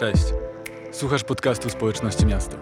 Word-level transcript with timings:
Cześć. 0.00 0.24
Słuchasz 0.92 1.24
podcastu 1.24 1.70
Społeczności 1.70 2.26
Miasto. 2.26 2.56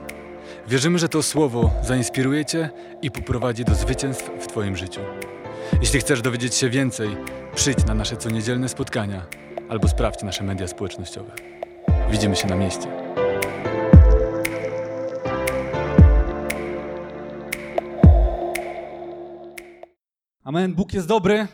Wierzymy, 0.68 0.98
że 0.98 1.08
to 1.08 1.22
słowo 1.22 1.70
zainspiruje 1.84 2.44
Cię 2.44 2.70
i 3.02 3.10
poprowadzi 3.10 3.64
do 3.64 3.74
zwycięstw 3.74 4.30
w 4.40 4.46
Twoim 4.46 4.76
życiu. 4.76 5.00
Jeśli 5.80 6.00
chcesz 6.00 6.22
dowiedzieć 6.22 6.54
się 6.54 6.70
więcej, 6.70 7.16
przyjdź 7.54 7.84
na 7.86 7.94
nasze 7.94 8.16
coniedzielne 8.16 8.68
spotkania 8.68 9.26
albo 9.68 9.88
sprawdź 9.88 10.22
nasze 10.22 10.44
media 10.44 10.68
społecznościowe. 10.68 11.32
Widzimy 12.10 12.36
się 12.36 12.48
na 12.48 12.56
mieście. 12.56 12.86
Amen. 20.44 20.74
Bóg 20.74 20.92
jest 20.92 21.06
dobry. 21.06 21.46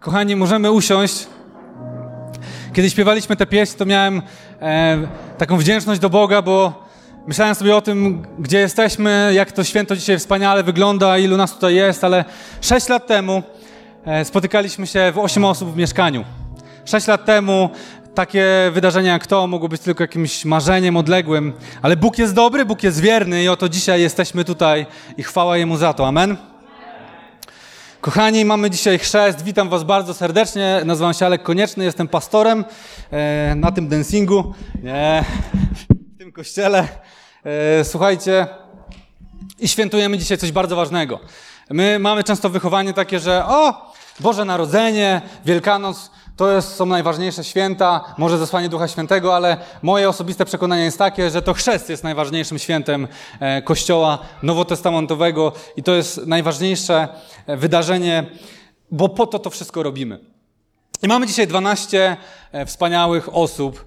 Kochani, 0.00 0.36
możemy 0.36 0.72
usiąść. 0.72 1.29
Kiedy 2.72 2.90
śpiewaliśmy 2.90 3.36
tę 3.36 3.46
pieśń, 3.46 3.76
to 3.78 3.86
miałem 3.86 4.22
e, 4.60 4.98
taką 5.38 5.56
wdzięczność 5.56 6.00
do 6.00 6.10
Boga, 6.10 6.42
bo 6.42 6.86
myślałem 7.26 7.54
sobie 7.54 7.76
o 7.76 7.80
tym, 7.80 8.22
gdzie 8.38 8.58
jesteśmy, 8.58 9.32
jak 9.34 9.52
to 9.52 9.64
święto 9.64 9.96
dzisiaj 9.96 10.18
wspaniale 10.18 10.62
wygląda, 10.62 11.18
ilu 11.18 11.36
nas 11.36 11.54
tutaj 11.54 11.74
jest, 11.74 12.04
ale 12.04 12.24
sześć 12.60 12.88
lat 12.88 13.06
temu 13.06 13.42
e, 14.04 14.24
spotykaliśmy 14.24 14.86
się 14.86 15.12
w 15.14 15.18
osiem 15.18 15.44
osób 15.44 15.72
w 15.72 15.76
mieszkaniu. 15.76 16.24
Sześć 16.84 17.06
lat 17.06 17.24
temu 17.24 17.70
takie 18.14 18.46
wydarzenia 18.72 19.12
jak 19.12 19.26
to 19.26 19.46
mogło 19.46 19.68
być 19.68 19.82
tylko 19.82 20.04
jakimś 20.04 20.44
marzeniem 20.44 20.96
odległym, 20.96 21.52
ale 21.82 21.96
Bóg 21.96 22.18
jest 22.18 22.34
dobry, 22.34 22.64
Bóg 22.64 22.82
jest 22.82 23.00
wierny 23.00 23.42
i 23.42 23.48
oto 23.48 23.68
dzisiaj 23.68 24.00
jesteśmy 24.00 24.44
tutaj 24.44 24.86
i 25.16 25.22
chwała 25.22 25.56
Jemu 25.56 25.76
za 25.76 25.92
to. 25.92 26.06
Amen. 26.06 26.36
Kochani, 28.00 28.44
mamy 28.44 28.70
dzisiaj 28.70 28.98
chrzest. 28.98 29.42
Witam 29.42 29.68
Was 29.68 29.84
bardzo 29.84 30.14
serdecznie. 30.14 30.80
Nazywam 30.84 31.14
się 31.14 31.26
Alek 31.26 31.42
Konieczny, 31.42 31.84
jestem 31.84 32.08
pastorem 32.08 32.64
e, 33.10 33.54
na 33.56 33.72
tym 33.72 33.88
dancingu, 33.88 34.54
nie, 34.82 35.24
w 36.14 36.18
tym 36.18 36.32
kościele. 36.32 36.88
E, 37.44 37.84
słuchajcie, 37.84 38.46
i 39.58 39.68
świętujemy 39.68 40.18
dzisiaj 40.18 40.38
coś 40.38 40.52
bardzo 40.52 40.76
ważnego. 40.76 41.20
My 41.70 41.98
mamy 41.98 42.24
często 42.24 42.50
wychowanie 42.50 42.92
takie, 42.92 43.18
że 43.20 43.44
o, 43.46 43.92
Boże 44.20 44.44
Narodzenie, 44.44 45.22
Wielkanoc, 45.44 46.10
to 46.40 46.52
jest, 46.52 46.74
są 46.74 46.86
najważniejsze 46.86 47.44
święta, 47.44 48.14
może 48.18 48.38
zesłanie 48.38 48.68
Ducha 48.68 48.88
Świętego, 48.88 49.36
ale 49.36 49.56
moje 49.82 50.08
osobiste 50.08 50.44
przekonanie 50.44 50.82
jest 50.84 50.98
takie, 50.98 51.30
że 51.30 51.42
to 51.42 51.54
chrzest 51.54 51.88
jest 51.88 52.04
najważniejszym 52.04 52.58
świętem 52.58 53.08
e, 53.40 53.62
Kościoła 53.62 54.18
Nowotestamentowego 54.42 55.52
i 55.76 55.82
to 55.82 55.94
jest 55.94 56.26
najważniejsze 56.26 57.08
e, 57.46 57.56
wydarzenie, 57.56 58.26
bo 58.90 59.08
po 59.08 59.26
to 59.26 59.38
to 59.38 59.50
wszystko 59.50 59.82
robimy. 59.82 60.20
I 61.02 61.08
mamy 61.08 61.26
dzisiaj 61.26 61.46
12 61.46 62.16
e, 62.52 62.66
wspaniałych 62.66 63.36
osób 63.36 63.86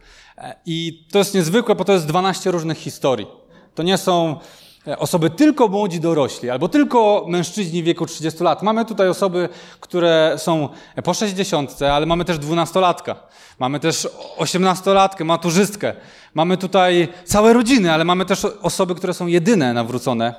i 0.66 1.08
to 1.12 1.18
jest 1.18 1.34
niezwykłe, 1.34 1.76
bo 1.76 1.86
to 1.86 1.94
jest 1.94 2.06
12 2.06 2.52
różnych 2.52 2.78
historii. 2.78 3.28
To 3.76 3.84
nie 3.84 3.98
są 3.98 4.40
osoby 4.98 5.30
tylko 5.30 5.68
młodzi 5.68 6.00
dorośli, 6.00 6.50
albo 6.50 6.70
tylko 6.70 7.26
mężczyźni 7.28 7.84
w 7.84 7.86
wieku 7.86 8.06
30 8.06 8.44
lat. 8.44 8.64
Mamy 8.64 8.86
tutaj 8.86 9.10
osoby, 9.10 9.50
które 9.80 10.36
są 10.38 10.70
po 11.04 11.14
60, 11.14 11.82
ale 11.82 12.06
mamy 12.06 12.26
też 12.26 12.38
dwunastolatka, 12.38 13.16
mamy 13.60 13.80
też 13.80 14.08
osiemnastolatkę, 14.38 15.24
maturzystkę, 15.24 15.94
mamy 16.34 16.58
tutaj 16.58 17.08
całe 17.26 17.54
rodziny, 17.54 17.94
ale 17.94 18.06
mamy 18.06 18.26
też 18.26 18.46
osoby, 18.62 18.96
które 18.96 19.14
są 19.14 19.28
jedyne 19.28 19.74
nawrócone 19.74 20.34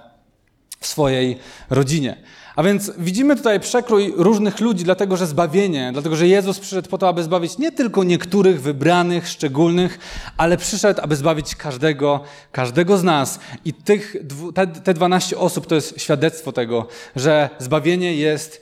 w 0.81 0.86
swojej 0.86 1.39
rodzinie. 1.70 2.17
A 2.56 2.62
więc 2.62 2.92
widzimy 2.98 3.36
tutaj 3.36 3.60
przekrój 3.60 4.12
różnych 4.16 4.60
ludzi, 4.60 4.84
dlatego 4.84 5.16
że 5.16 5.27
zbawienie, 5.27 5.91
dlatego 5.92 6.16
że 6.16 6.28
Jezus 6.28 6.58
przyszedł 6.58 6.88
po 6.88 6.98
to, 6.98 7.08
aby 7.08 7.22
zbawić 7.22 7.58
nie 7.58 7.72
tylko 7.72 8.05
niektórych 8.05 8.62
wybranych, 8.62 9.28
szczególnych, 9.28 9.98
ale 10.36 10.56
przyszedł, 10.56 11.00
aby 11.02 11.16
zbawić 11.16 11.56
każdego, 11.56 12.20
każdego 12.52 12.98
z 12.98 13.02
nas. 13.02 13.41
I 13.64 13.74
tych, 13.74 14.16
te, 14.55 14.66
te 14.66 14.94
12 14.94 15.38
osób 15.38 15.66
to 15.66 15.74
jest 15.74 16.00
świadectwo 16.00 16.52
tego, 16.52 16.86
że 17.16 17.51
zbawienie 17.58 18.14
jest 18.14 18.61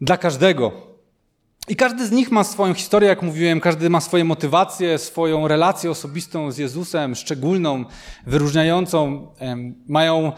dla 0.00 0.16
każdego. 0.16 0.72
I 1.68 1.76
każdy 1.76 2.06
z 2.06 2.10
nich 2.10 2.30
ma 2.30 2.44
swoją 2.44 2.74
historię, 2.74 3.08
jak 3.08 3.22
mówiłem, 3.22 3.60
każdy 3.60 3.90
ma 3.90 4.00
swoje 4.00 4.24
motywacje, 4.24 4.98
swoją 4.98 5.48
relację 5.48 5.90
osobistą 5.90 6.50
z 6.52 6.58
Jezusem, 6.58 7.14
szczególną, 7.14 7.84
wyróżniającą. 8.26 9.28
Mają 9.88 10.32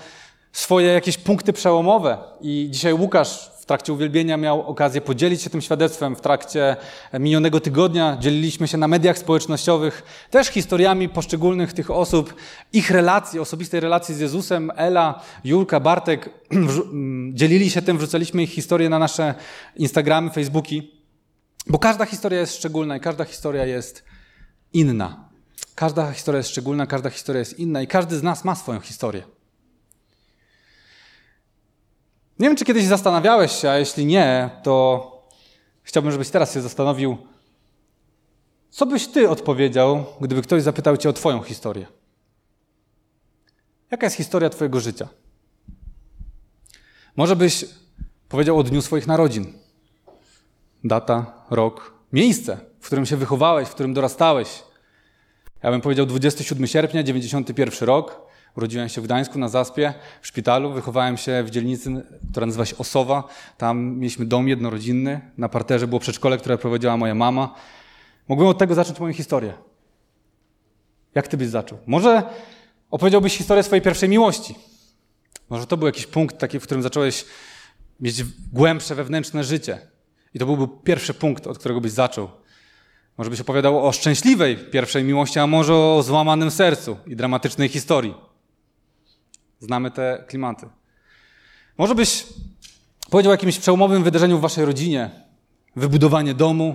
swoje 0.53 0.87
jakieś 0.87 1.19
punkty 1.19 1.53
przełomowe. 1.53 2.19
I 2.41 2.69
dzisiaj 2.71 2.94
Łukasz 2.94 3.50
w 3.61 3.66
trakcie 3.66 3.93
uwielbienia 3.93 4.37
miał 4.37 4.62
okazję 4.62 5.00
podzielić 5.00 5.43
się 5.43 5.50
tym 5.50 5.61
świadectwem. 5.61 6.16
W 6.16 6.21
trakcie 6.21 6.77
minionego 7.12 7.61
tygodnia 7.61 8.16
dzieliliśmy 8.21 8.69
się 8.69 8.78
na 8.78 8.88
mediach 8.88 9.19
społecznościowych 9.19 10.03
też 10.31 10.49
historiami 10.49 11.09
poszczególnych 11.09 11.72
tych 11.72 11.91
osób, 11.91 12.34
ich 12.72 12.91
relacji, 12.91 13.41
osobistej 13.41 13.81
relacji 13.81 14.15
z 14.15 14.21
Jezusem. 14.21 14.71
Ela, 14.77 15.22
Julka, 15.44 15.81
Bartek 15.81 16.31
dzielili 17.38 17.71
się 17.71 17.82
tym, 17.82 17.99
wrzucaliśmy 17.99 18.43
ich 18.43 18.50
historie 18.50 18.88
na 18.88 18.99
nasze 18.99 19.34
Instagramy, 19.77 20.31
Facebooki, 20.31 20.91
bo 21.67 21.78
każda 21.78 22.05
historia 22.05 22.41
jest 22.41 22.56
szczególna 22.56 22.97
i 22.97 23.00
każda 23.00 23.25
historia 23.25 23.67
jest 23.67 24.05
inna. 24.72 25.28
Każda 25.75 26.12
historia 26.12 26.38
jest 26.38 26.50
szczególna, 26.50 26.87
każda 26.87 27.11
historia 27.11 27.38
jest 27.38 27.59
inna 27.59 27.82
i 27.82 27.87
każdy 27.87 28.19
z 28.19 28.22
nas 28.22 28.44
ma 28.44 28.55
swoją 28.55 28.81
historię. 28.81 29.40
Nie 32.41 32.49
wiem, 32.49 32.56
czy 32.56 32.65
kiedyś 32.65 32.84
zastanawiałeś 32.84 33.53
się, 33.53 33.71
a 33.71 33.78
jeśli 33.78 34.06
nie, 34.06 34.51
to 34.62 35.28
chciałbym, 35.83 36.12
żebyś 36.12 36.31
teraz 36.31 36.55
się 36.55 36.61
zastanowił, 36.61 37.17
co 38.71 38.87
byś 38.87 39.06
ty 39.06 39.28
odpowiedział, 39.28 40.05
gdyby 40.21 40.43
ktoś 40.43 40.62
zapytał 40.62 40.97
cię 40.97 41.09
o 41.09 41.12
twoją 41.12 41.43
historię? 41.43 41.87
Jaka 43.91 44.06
jest 44.06 44.17
historia 44.17 44.50
twojego 44.50 44.81
życia? 44.81 45.09
Może 47.17 47.37
byś 47.37 47.65
powiedział 48.29 48.59
o 48.59 48.62
dniu 48.62 48.83
swoich 48.83 49.06
narodzin. 49.06 49.53
Data, 50.84 51.45
rok, 51.50 51.95
miejsce, 52.12 52.59
w 52.81 52.87
którym 52.87 53.06
się 53.06 53.17
wychowałeś, 53.17 53.69
w 53.69 53.75
którym 53.75 53.95
dorastałeś. 53.95 54.62
Ja 55.62 55.71
bym 55.71 55.81
powiedział 55.81 56.06
27 56.06 56.67
sierpnia, 56.67 57.03
91 57.03 57.87
rok. 57.87 58.30
Urodziłem 58.56 58.88
się 58.88 59.00
w 59.00 59.05
Gdańsku 59.05 59.38
na 59.38 59.49
Zaspie, 59.49 59.94
w 60.22 60.27
szpitalu. 60.27 60.72
Wychowałem 60.72 61.16
się 61.16 61.43
w 61.43 61.50
dzielnicy, 61.50 61.91
która 62.31 62.47
nazywa 62.47 62.66
się 62.66 62.78
Osowa. 62.78 63.25
Tam 63.59 63.97
mieliśmy 63.97 64.27
dom 64.27 64.49
jednorodzinny. 64.49 65.21
Na 65.38 65.49
parterze 65.49 65.87
było 65.87 66.00
przedszkole, 66.00 66.38
które 66.38 66.59
prowadziła 66.59 66.97
moja 66.97 67.15
mama. 67.15 67.55
Mogłem 68.28 68.49
od 68.49 68.59
tego 68.59 68.75
zacząć 68.75 69.00
moją 69.00 69.12
historię. 69.12 69.55
Jak 71.15 71.28
ty 71.28 71.37
byś 71.37 71.49
zaczął? 71.49 71.78
Może 71.87 72.22
opowiedziałbyś 72.91 73.37
historię 73.37 73.62
swojej 73.62 73.83
pierwszej 73.83 74.09
miłości. 74.09 74.55
Może 75.50 75.67
to 75.67 75.77
był 75.77 75.87
jakiś 75.87 76.06
punkt 76.06 76.38
taki, 76.38 76.61
w 76.61 76.62
którym 76.62 76.82
zacząłeś 76.82 77.25
mieć 78.00 78.25
głębsze 78.53 78.94
wewnętrzne 78.94 79.44
życie. 79.44 79.78
I 80.34 80.38
to 80.38 80.47
byłby 80.47 80.69
pierwszy 80.84 81.15
punkt, 81.15 81.47
od 81.47 81.59
którego 81.59 81.81
byś 81.81 81.93
zaczął. 81.93 82.28
Może 83.19 83.31
byś 83.31 83.41
opowiadał 83.41 83.87
o 83.87 83.93
szczęśliwej 83.93 84.56
pierwszej 84.56 85.05
miłości, 85.05 85.38
a 85.38 85.47
może 85.47 85.75
o 85.75 86.03
złamanym 86.03 86.50
sercu 86.50 86.97
i 87.06 87.17
dramatycznej 87.17 87.69
historii. 87.69 88.15
Znamy 89.60 89.91
te 89.91 90.25
klimaty. 90.28 90.66
Może 91.78 91.94
byś 91.94 92.26
powiedział 93.10 93.31
o 93.31 93.34
jakimś 93.34 93.59
przełomowym 93.59 94.04
wydarzeniu 94.04 94.38
w 94.38 94.41
waszej 94.41 94.65
rodzinie. 94.65 95.10
Wybudowanie 95.76 96.34
domu, 96.34 96.75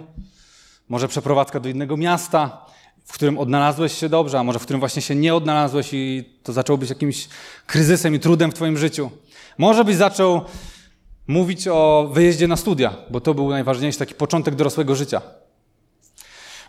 może 0.89 1.07
przeprowadzka 1.07 1.59
do 1.59 1.69
innego 1.69 1.97
miasta, 1.97 2.65
w 3.05 3.13
którym 3.13 3.37
odnalazłeś 3.37 3.97
się 3.97 4.09
dobrze, 4.09 4.39
a 4.39 4.43
może 4.43 4.59
w 4.59 4.63
którym 4.63 4.79
właśnie 4.79 5.01
się 5.01 5.15
nie 5.15 5.35
odnalazłeś 5.35 5.89
i 5.93 6.29
to 6.43 6.53
zaczęło 6.53 6.77
być 6.77 6.89
jakimś 6.89 7.27
kryzysem 7.67 8.15
i 8.15 8.19
trudem 8.19 8.51
w 8.51 8.53
twoim 8.53 8.77
życiu. 8.77 9.11
Może 9.57 9.85
byś 9.85 9.95
zaczął 9.95 10.41
mówić 11.27 11.67
o 11.67 12.09
wyjeździe 12.13 12.47
na 12.47 12.55
studia, 12.55 12.93
bo 13.09 13.21
to 13.21 13.33
był 13.33 13.49
najważniejszy 13.49 13.99
taki 13.99 14.15
początek 14.15 14.55
dorosłego 14.55 14.95
życia. 14.95 15.21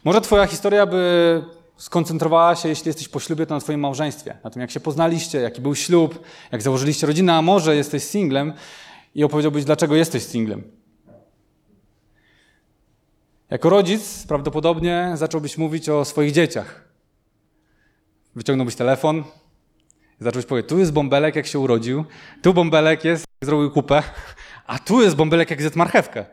Może 0.04 0.20
twoja 0.20 0.46
historia 0.46 0.86
by 0.86 1.44
skoncentrowała 1.76 2.56
się, 2.56 2.68
jeśli 2.68 2.88
jesteś 2.88 3.08
po 3.08 3.20
ślubie, 3.20 3.46
to 3.46 3.54
na 3.54 3.60
Twoim 3.60 3.80
małżeństwie, 3.80 4.36
na 4.44 4.50
tym, 4.50 4.62
jak 4.62 4.70
się 4.70 4.80
poznaliście, 4.80 5.40
jaki 5.40 5.60
był 5.60 5.74
ślub, 5.74 6.22
jak 6.52 6.62
założyliście 6.62 7.06
rodzinę, 7.06 7.34
a 7.34 7.42
może 7.42 7.76
jesteś 7.76 8.04
singlem 8.04 8.52
i 9.14 9.24
opowiedziałbyś, 9.24 9.64
dlaczego 9.64 9.94
jesteś 9.94 10.22
singlem. 10.22 10.62
Jako 13.50 13.70
rodzic 13.70 14.26
prawdopodobnie 14.26 15.12
zacząłbyś 15.14 15.58
mówić 15.58 15.88
o 15.88 16.04
swoich 16.04 16.32
dzieciach. 16.32 16.84
Wyciągnąłbyś 18.34 18.74
telefon 18.74 19.24
zacząłbyś 20.20 20.46
powiedzieć, 20.46 20.68
tu 20.68 20.78
jest 20.78 20.92
bąbelek, 20.92 21.36
jak 21.36 21.46
się 21.46 21.58
urodził, 21.58 22.04
tu 22.42 22.54
bąbelek 22.54 23.04
jest, 23.04 23.24
jak 23.40 23.46
zrobił 23.46 23.70
kupę, 23.70 24.02
a 24.66 24.78
tu 24.78 25.02
jest 25.02 25.16
bąbelek, 25.16 25.50
jak 25.50 25.60
zjadł 25.60 25.78
marchewkę. 25.78 26.26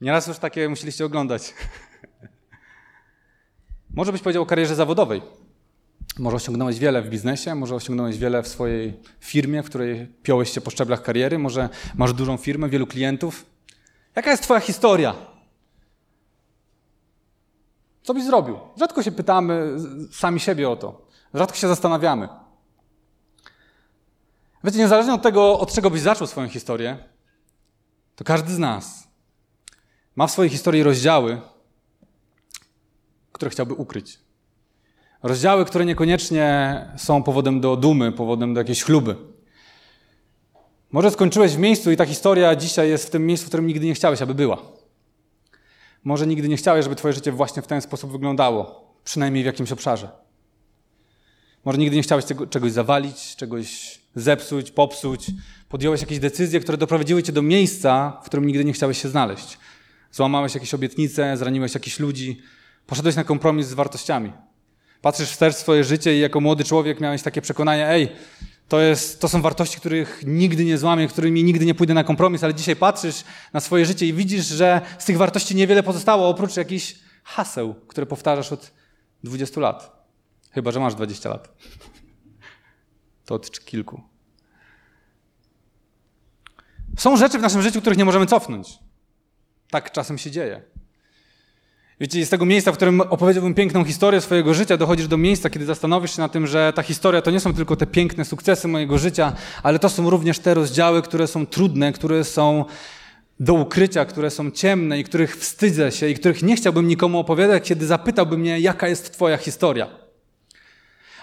Nieraz 0.00 0.26
już 0.26 0.38
takie 0.38 0.68
musieliście 0.68 1.04
oglądać. 1.04 1.54
Może 3.94 4.12
byś 4.12 4.22
powiedział 4.22 4.42
o 4.42 4.46
karierze 4.46 4.74
zawodowej. 4.74 5.22
Może 6.18 6.36
osiągnąłeś 6.36 6.78
wiele 6.78 7.02
w 7.02 7.08
biznesie, 7.08 7.54
może 7.54 7.74
osiągnąłeś 7.74 8.18
wiele 8.18 8.42
w 8.42 8.48
swojej 8.48 9.00
firmie, 9.20 9.62
w 9.62 9.66
której 9.66 10.06
piąłeś 10.22 10.50
się 10.50 10.60
po 10.60 10.70
szczeblach 10.70 11.02
kariery, 11.02 11.38
może 11.38 11.68
masz 11.94 12.12
dużą 12.12 12.36
firmę, 12.36 12.68
wielu 12.68 12.86
klientów. 12.86 13.46
Jaka 14.16 14.30
jest 14.30 14.42
Twoja 14.42 14.60
historia? 14.60 15.14
Co 18.02 18.14
byś 18.14 18.24
zrobił? 18.24 18.58
Rzadko 18.76 19.02
się 19.02 19.12
pytamy 19.12 19.76
sami 20.12 20.40
siebie 20.40 20.70
o 20.70 20.76
to. 20.76 21.06
Rzadko 21.34 21.56
się 21.56 21.68
zastanawiamy. 21.68 22.28
Wiecie, 24.64 24.78
niezależnie 24.78 25.14
od 25.14 25.22
tego, 25.22 25.58
od 25.58 25.72
czego 25.72 25.90
byś 25.90 26.00
zaczął 26.00 26.26
swoją 26.26 26.48
historię, 26.48 26.98
to 28.16 28.24
każdy 28.24 28.52
z 28.52 28.58
nas 28.58 29.08
ma 30.16 30.26
w 30.26 30.30
swojej 30.30 30.50
historii 30.50 30.82
rozdziały, 30.82 31.40
które 33.40 33.50
chciałby 33.50 33.74
ukryć. 33.74 34.18
Rozdziały, 35.22 35.64
które 35.64 35.84
niekoniecznie 35.84 36.84
są 36.96 37.22
powodem 37.22 37.60
do 37.60 37.76
dumy, 37.76 38.12
powodem 38.12 38.54
do 38.54 38.60
jakiejś 38.60 38.82
chluby. 38.82 39.16
Może 40.92 41.10
skończyłeś 41.10 41.52
w 41.52 41.58
miejscu 41.58 41.90
i 41.90 41.96
ta 41.96 42.06
historia 42.06 42.56
dzisiaj 42.56 42.88
jest 42.88 43.06
w 43.06 43.10
tym 43.10 43.26
miejscu, 43.26 43.46
w 43.46 43.48
którym 43.48 43.66
nigdy 43.66 43.86
nie 43.86 43.94
chciałeś, 43.94 44.22
aby 44.22 44.34
była. 44.34 44.58
Może 46.04 46.26
nigdy 46.26 46.48
nie 46.48 46.56
chciałeś, 46.56 46.84
żeby 46.84 46.96
Twoje 46.96 47.14
życie 47.14 47.32
właśnie 47.32 47.62
w 47.62 47.66
ten 47.66 47.80
sposób 47.80 48.12
wyglądało, 48.12 48.94
przynajmniej 49.04 49.42
w 49.42 49.46
jakimś 49.46 49.72
obszarze. 49.72 50.08
Może 51.64 51.78
nigdy 51.78 51.96
nie 51.96 52.02
chciałeś 52.02 52.24
tego, 52.24 52.46
czegoś 52.46 52.72
zawalić, 52.72 53.36
czegoś 53.36 53.98
zepsuć, 54.14 54.70
popsuć. 54.70 55.26
Podjąłeś 55.68 56.00
jakieś 56.00 56.18
decyzje, 56.18 56.60
które 56.60 56.78
doprowadziły 56.78 57.22
Cię 57.22 57.32
do 57.32 57.42
miejsca, 57.42 58.20
w 58.22 58.26
którym 58.26 58.46
nigdy 58.46 58.64
nie 58.64 58.72
chciałeś 58.72 59.02
się 59.02 59.08
znaleźć. 59.08 59.58
Złamałeś 60.12 60.54
jakieś 60.54 60.74
obietnice, 60.74 61.36
zraniłeś 61.36 61.74
jakichś 61.74 61.98
ludzi, 61.98 62.40
poszedłeś 62.86 63.16
na 63.16 63.24
kompromis 63.24 63.66
z 63.66 63.74
wartościami. 63.74 64.32
Patrzysz 65.02 65.30
wstecz 65.30 65.54
w 65.54 65.58
swoje 65.58 65.84
życie 65.84 66.16
i 66.16 66.20
jako 66.20 66.40
młody 66.40 66.64
człowiek 66.64 67.00
miałeś 67.00 67.22
takie 67.22 67.42
przekonanie, 67.42 67.88
ej, 67.88 68.12
to, 68.68 68.80
jest, 68.80 69.20
to 69.20 69.28
są 69.28 69.42
wartości, 69.42 69.76
których 69.76 70.22
nigdy 70.26 70.64
nie 70.64 70.78
złamię, 70.78 71.08
którymi 71.08 71.44
nigdy 71.44 71.66
nie 71.66 71.74
pójdę 71.74 71.94
na 71.94 72.04
kompromis, 72.04 72.44
ale 72.44 72.54
dzisiaj 72.54 72.76
patrzysz 72.76 73.24
na 73.52 73.60
swoje 73.60 73.86
życie 73.86 74.06
i 74.06 74.12
widzisz, 74.12 74.46
że 74.46 74.80
z 74.98 75.04
tych 75.04 75.16
wartości 75.16 75.54
niewiele 75.54 75.82
pozostało, 75.82 76.28
oprócz 76.28 76.56
jakichś 76.56 76.94
haseł, 77.24 77.74
które 77.74 78.06
powtarzasz 78.06 78.52
od 78.52 78.72
20 79.24 79.60
lat. 79.60 80.06
Chyba, 80.50 80.70
że 80.70 80.80
masz 80.80 80.94
20 80.94 81.28
lat. 81.28 81.48
To 83.24 83.34
od 83.34 83.64
kilku. 83.64 84.02
Są 86.98 87.16
rzeczy 87.16 87.38
w 87.38 87.42
naszym 87.42 87.62
życiu, 87.62 87.80
których 87.80 87.98
nie 87.98 88.04
możemy 88.04 88.26
cofnąć. 88.26 88.78
Tak 89.70 89.92
czasem 89.92 90.18
się 90.18 90.30
dzieje. 90.30 90.62
Wiecie, 92.00 92.26
z 92.26 92.30
tego 92.30 92.46
miejsca, 92.46 92.72
w 92.72 92.76
którym 92.76 93.00
opowiedziałbym 93.00 93.54
piękną 93.54 93.84
historię 93.84 94.20
swojego 94.20 94.54
życia, 94.54 94.76
dochodzisz 94.76 95.08
do 95.08 95.16
miejsca, 95.16 95.50
kiedy 95.50 95.64
zastanowisz 95.64 96.16
się 96.16 96.22
na 96.22 96.28
tym, 96.28 96.46
że 96.46 96.72
ta 96.72 96.82
historia 96.82 97.22
to 97.22 97.30
nie 97.30 97.40
są 97.40 97.54
tylko 97.54 97.76
te 97.76 97.86
piękne 97.86 98.24
sukcesy 98.24 98.68
mojego 98.68 98.98
życia, 98.98 99.32
ale 99.62 99.78
to 99.78 99.88
są 99.88 100.10
również 100.10 100.38
te 100.38 100.54
rozdziały, 100.54 101.02
które 101.02 101.26
są 101.26 101.46
trudne, 101.46 101.92
które 101.92 102.24
są 102.24 102.64
do 103.40 103.54
ukrycia, 103.54 104.04
które 104.04 104.30
są 104.30 104.50
ciemne 104.50 104.98
i 104.98 105.04
których 105.04 105.36
wstydzę 105.36 105.92
się 105.92 106.08
i 106.08 106.14
których 106.14 106.42
nie 106.42 106.56
chciałbym 106.56 106.88
nikomu 106.88 107.18
opowiadać, 107.18 107.68
kiedy 107.68 107.86
zapytałby 107.86 108.38
mnie, 108.38 108.60
jaka 108.60 108.88
jest 108.88 109.12
Twoja 109.12 109.36
historia. 109.36 109.86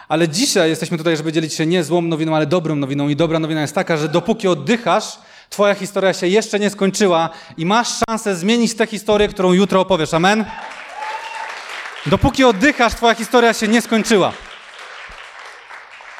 Ale 0.07 0.29
dzisiaj 0.29 0.69
jesteśmy 0.69 0.97
tutaj, 0.97 1.17
żeby 1.17 1.31
dzielić 1.31 1.53
się 1.53 1.65
nie 1.65 1.83
złą 1.83 2.01
nowiną, 2.01 2.35
ale 2.35 2.45
dobrą 2.45 2.75
nowiną. 2.75 3.09
I 3.09 3.15
dobra 3.15 3.39
nowina 3.39 3.61
jest 3.61 3.75
taka, 3.75 3.97
że 3.97 4.09
dopóki 4.09 4.47
oddychasz, 4.47 5.19
Twoja 5.49 5.75
historia 5.75 6.13
się 6.13 6.27
jeszcze 6.27 6.59
nie 6.59 6.69
skończyła 6.69 7.29
i 7.57 7.65
masz 7.65 7.87
szansę 8.07 8.35
zmienić 8.35 8.75
tę 8.75 8.87
historię, 8.87 9.27
którą 9.27 9.53
jutro 9.53 9.81
opowiesz. 9.81 10.13
Amen? 10.13 10.45
Dopóki 12.05 12.43
oddychasz, 12.43 12.93
Twoja 12.93 13.15
historia 13.15 13.53
się 13.53 13.67
nie 13.67 13.81
skończyła. 13.81 14.33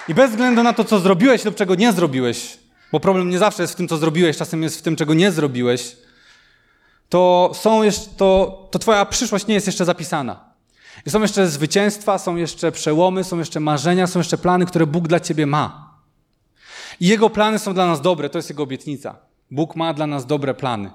I 0.07 0.13
bez 0.13 0.31
względu 0.31 0.63
na 0.63 0.73
to, 0.73 0.83
co 0.83 0.99
zrobiłeś 0.99 1.45
lub 1.45 1.55
czego 1.55 1.75
nie 1.75 1.93
zrobiłeś, 1.93 2.57
bo 2.91 2.99
problem 2.99 3.29
nie 3.29 3.39
zawsze 3.39 3.63
jest 3.63 3.73
w 3.73 3.75
tym, 3.75 3.87
co 3.87 3.97
zrobiłeś, 3.97 4.37
czasem 4.37 4.63
jest 4.63 4.79
w 4.79 4.81
tym, 4.81 4.95
czego 4.95 5.13
nie 5.13 5.31
zrobiłeś, 5.31 5.95
to, 7.09 7.51
są 7.53 7.83
jeszcze, 7.83 8.09
to, 8.17 8.61
to 8.71 8.79
Twoja 8.79 9.05
przyszłość 9.05 9.47
nie 9.47 9.53
jest 9.53 9.67
jeszcze 9.67 9.85
zapisana. 9.85 10.39
I 11.05 11.09
są 11.09 11.21
jeszcze 11.21 11.47
zwycięstwa, 11.47 12.17
są 12.17 12.35
jeszcze 12.35 12.71
przełomy, 12.71 13.23
są 13.23 13.39
jeszcze 13.39 13.59
marzenia, 13.59 14.07
są 14.07 14.19
jeszcze 14.19 14.37
plany, 14.37 14.65
które 14.65 14.87
Bóg 14.87 15.07
dla 15.07 15.19
Ciebie 15.19 15.45
ma. 15.45 15.86
Jego 16.99 17.29
plany 17.29 17.59
są 17.59 17.73
dla 17.73 17.87
nas 17.87 18.01
dobre, 18.01 18.29
to 18.29 18.37
jest 18.37 18.49
Jego 18.49 18.63
obietnica. 18.63 19.15
Bóg 19.51 19.75
ma 19.75 19.93
dla 19.93 20.07
nas 20.07 20.25
dobre 20.25 20.53
plany. 20.53 20.91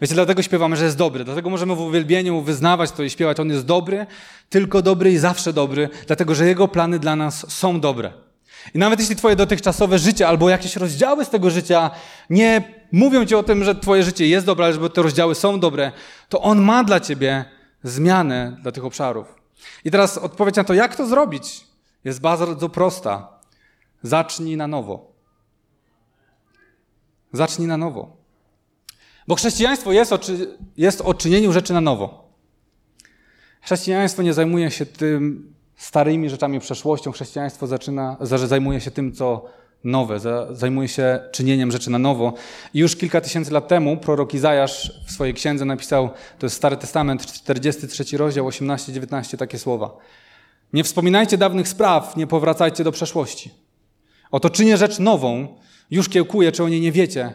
Wiecie, 0.00 0.14
dlatego 0.14 0.42
śpiewamy, 0.42 0.76
że 0.76 0.84
jest 0.84 0.96
dobry. 0.96 1.24
Dlatego 1.24 1.50
możemy 1.50 1.74
w 1.74 1.80
uwielbieniu 1.80 2.40
wyznawać 2.40 2.90
to 2.92 3.02
i 3.02 3.10
śpiewać. 3.10 3.40
On 3.40 3.50
jest 3.50 3.66
dobry, 3.66 4.06
tylko 4.48 4.82
dobry 4.82 5.12
i 5.12 5.18
zawsze 5.18 5.52
dobry, 5.52 5.88
dlatego 6.06 6.34
że 6.34 6.46
Jego 6.46 6.68
plany 6.68 6.98
dla 6.98 7.16
nas 7.16 7.52
są 7.52 7.80
dobre. 7.80 8.12
I 8.74 8.78
nawet 8.78 9.00
jeśli 9.00 9.16
Twoje 9.16 9.36
dotychczasowe 9.36 9.98
życie 9.98 10.28
albo 10.28 10.50
jakieś 10.50 10.76
rozdziały 10.76 11.24
z 11.24 11.30
tego 11.30 11.50
życia 11.50 11.90
nie 12.30 12.74
mówią 12.92 13.26
Ci 13.26 13.34
o 13.34 13.42
tym, 13.42 13.64
że 13.64 13.74
Twoje 13.74 14.02
życie 14.02 14.26
jest 14.26 14.46
dobre, 14.46 14.64
ale 14.64 14.74
że 14.74 14.90
te 14.90 15.02
rozdziały 15.02 15.34
są 15.34 15.60
dobre, 15.60 15.92
to 16.28 16.40
On 16.40 16.62
ma 16.62 16.84
dla 16.84 17.00
Ciebie 17.00 17.44
zmianę 17.82 18.56
dla 18.62 18.72
tych 18.72 18.84
obszarów. 18.84 19.34
I 19.84 19.90
teraz 19.90 20.18
odpowiedź 20.18 20.56
na 20.56 20.64
to, 20.64 20.74
jak 20.74 20.96
to 20.96 21.06
zrobić, 21.06 21.60
jest 22.04 22.20
bardzo 22.20 22.68
prosta. 22.68 23.28
Zacznij 24.02 24.56
na 24.56 24.66
nowo. 24.66 25.09
Zacznij 27.32 27.68
na 27.68 27.76
nowo. 27.76 28.16
Bo 29.28 29.34
chrześcijaństwo 29.34 29.92
jest 29.92 30.12
o, 30.12 30.18
jest 30.76 31.00
o 31.00 31.14
czynieniu 31.14 31.52
rzeczy 31.52 31.72
na 31.72 31.80
nowo. 31.80 32.30
Chrześcijaństwo 33.62 34.22
nie 34.22 34.34
zajmuje 34.34 34.70
się 34.70 34.86
tym 34.86 35.52
starymi 35.76 36.30
rzeczami, 36.30 36.60
przeszłością. 36.60 37.12
Chrześcijaństwo 37.12 37.66
zaczyna, 37.66 38.16
zajmuje 38.20 38.80
się 38.80 38.90
tym, 38.90 39.12
co 39.12 39.44
nowe, 39.84 40.20
zajmuje 40.50 40.88
się 40.88 41.20
czynieniem 41.32 41.72
rzeczy 41.72 41.90
na 41.90 41.98
nowo. 41.98 42.34
I 42.74 42.78
już 42.78 42.96
kilka 42.96 43.20
tysięcy 43.20 43.52
lat 43.52 43.68
temu 43.68 43.96
prorok 43.96 44.34
Izajasz 44.34 44.92
w 45.06 45.12
swojej 45.12 45.34
księdze 45.34 45.64
napisał, 45.64 46.10
to 46.38 46.46
jest 46.46 46.56
Stary 46.56 46.76
Testament, 46.76 47.26
43 47.26 48.16
rozdział, 48.16 48.48
18-19, 48.48 49.36
takie 49.36 49.58
słowa. 49.58 49.96
Nie 50.72 50.84
wspominajcie 50.84 51.38
dawnych 51.38 51.68
spraw, 51.68 52.16
nie 52.16 52.26
powracajcie 52.26 52.84
do 52.84 52.92
przeszłości. 52.92 53.50
Oto 54.30 54.50
czynię 54.50 54.76
rzecz 54.76 54.98
nową, 54.98 55.56
już 55.90 56.08
kiełkuję, 56.08 56.52
czy 56.52 56.64
o 56.64 56.68
niej 56.68 56.80
nie 56.80 56.92
wiecie. 56.92 57.34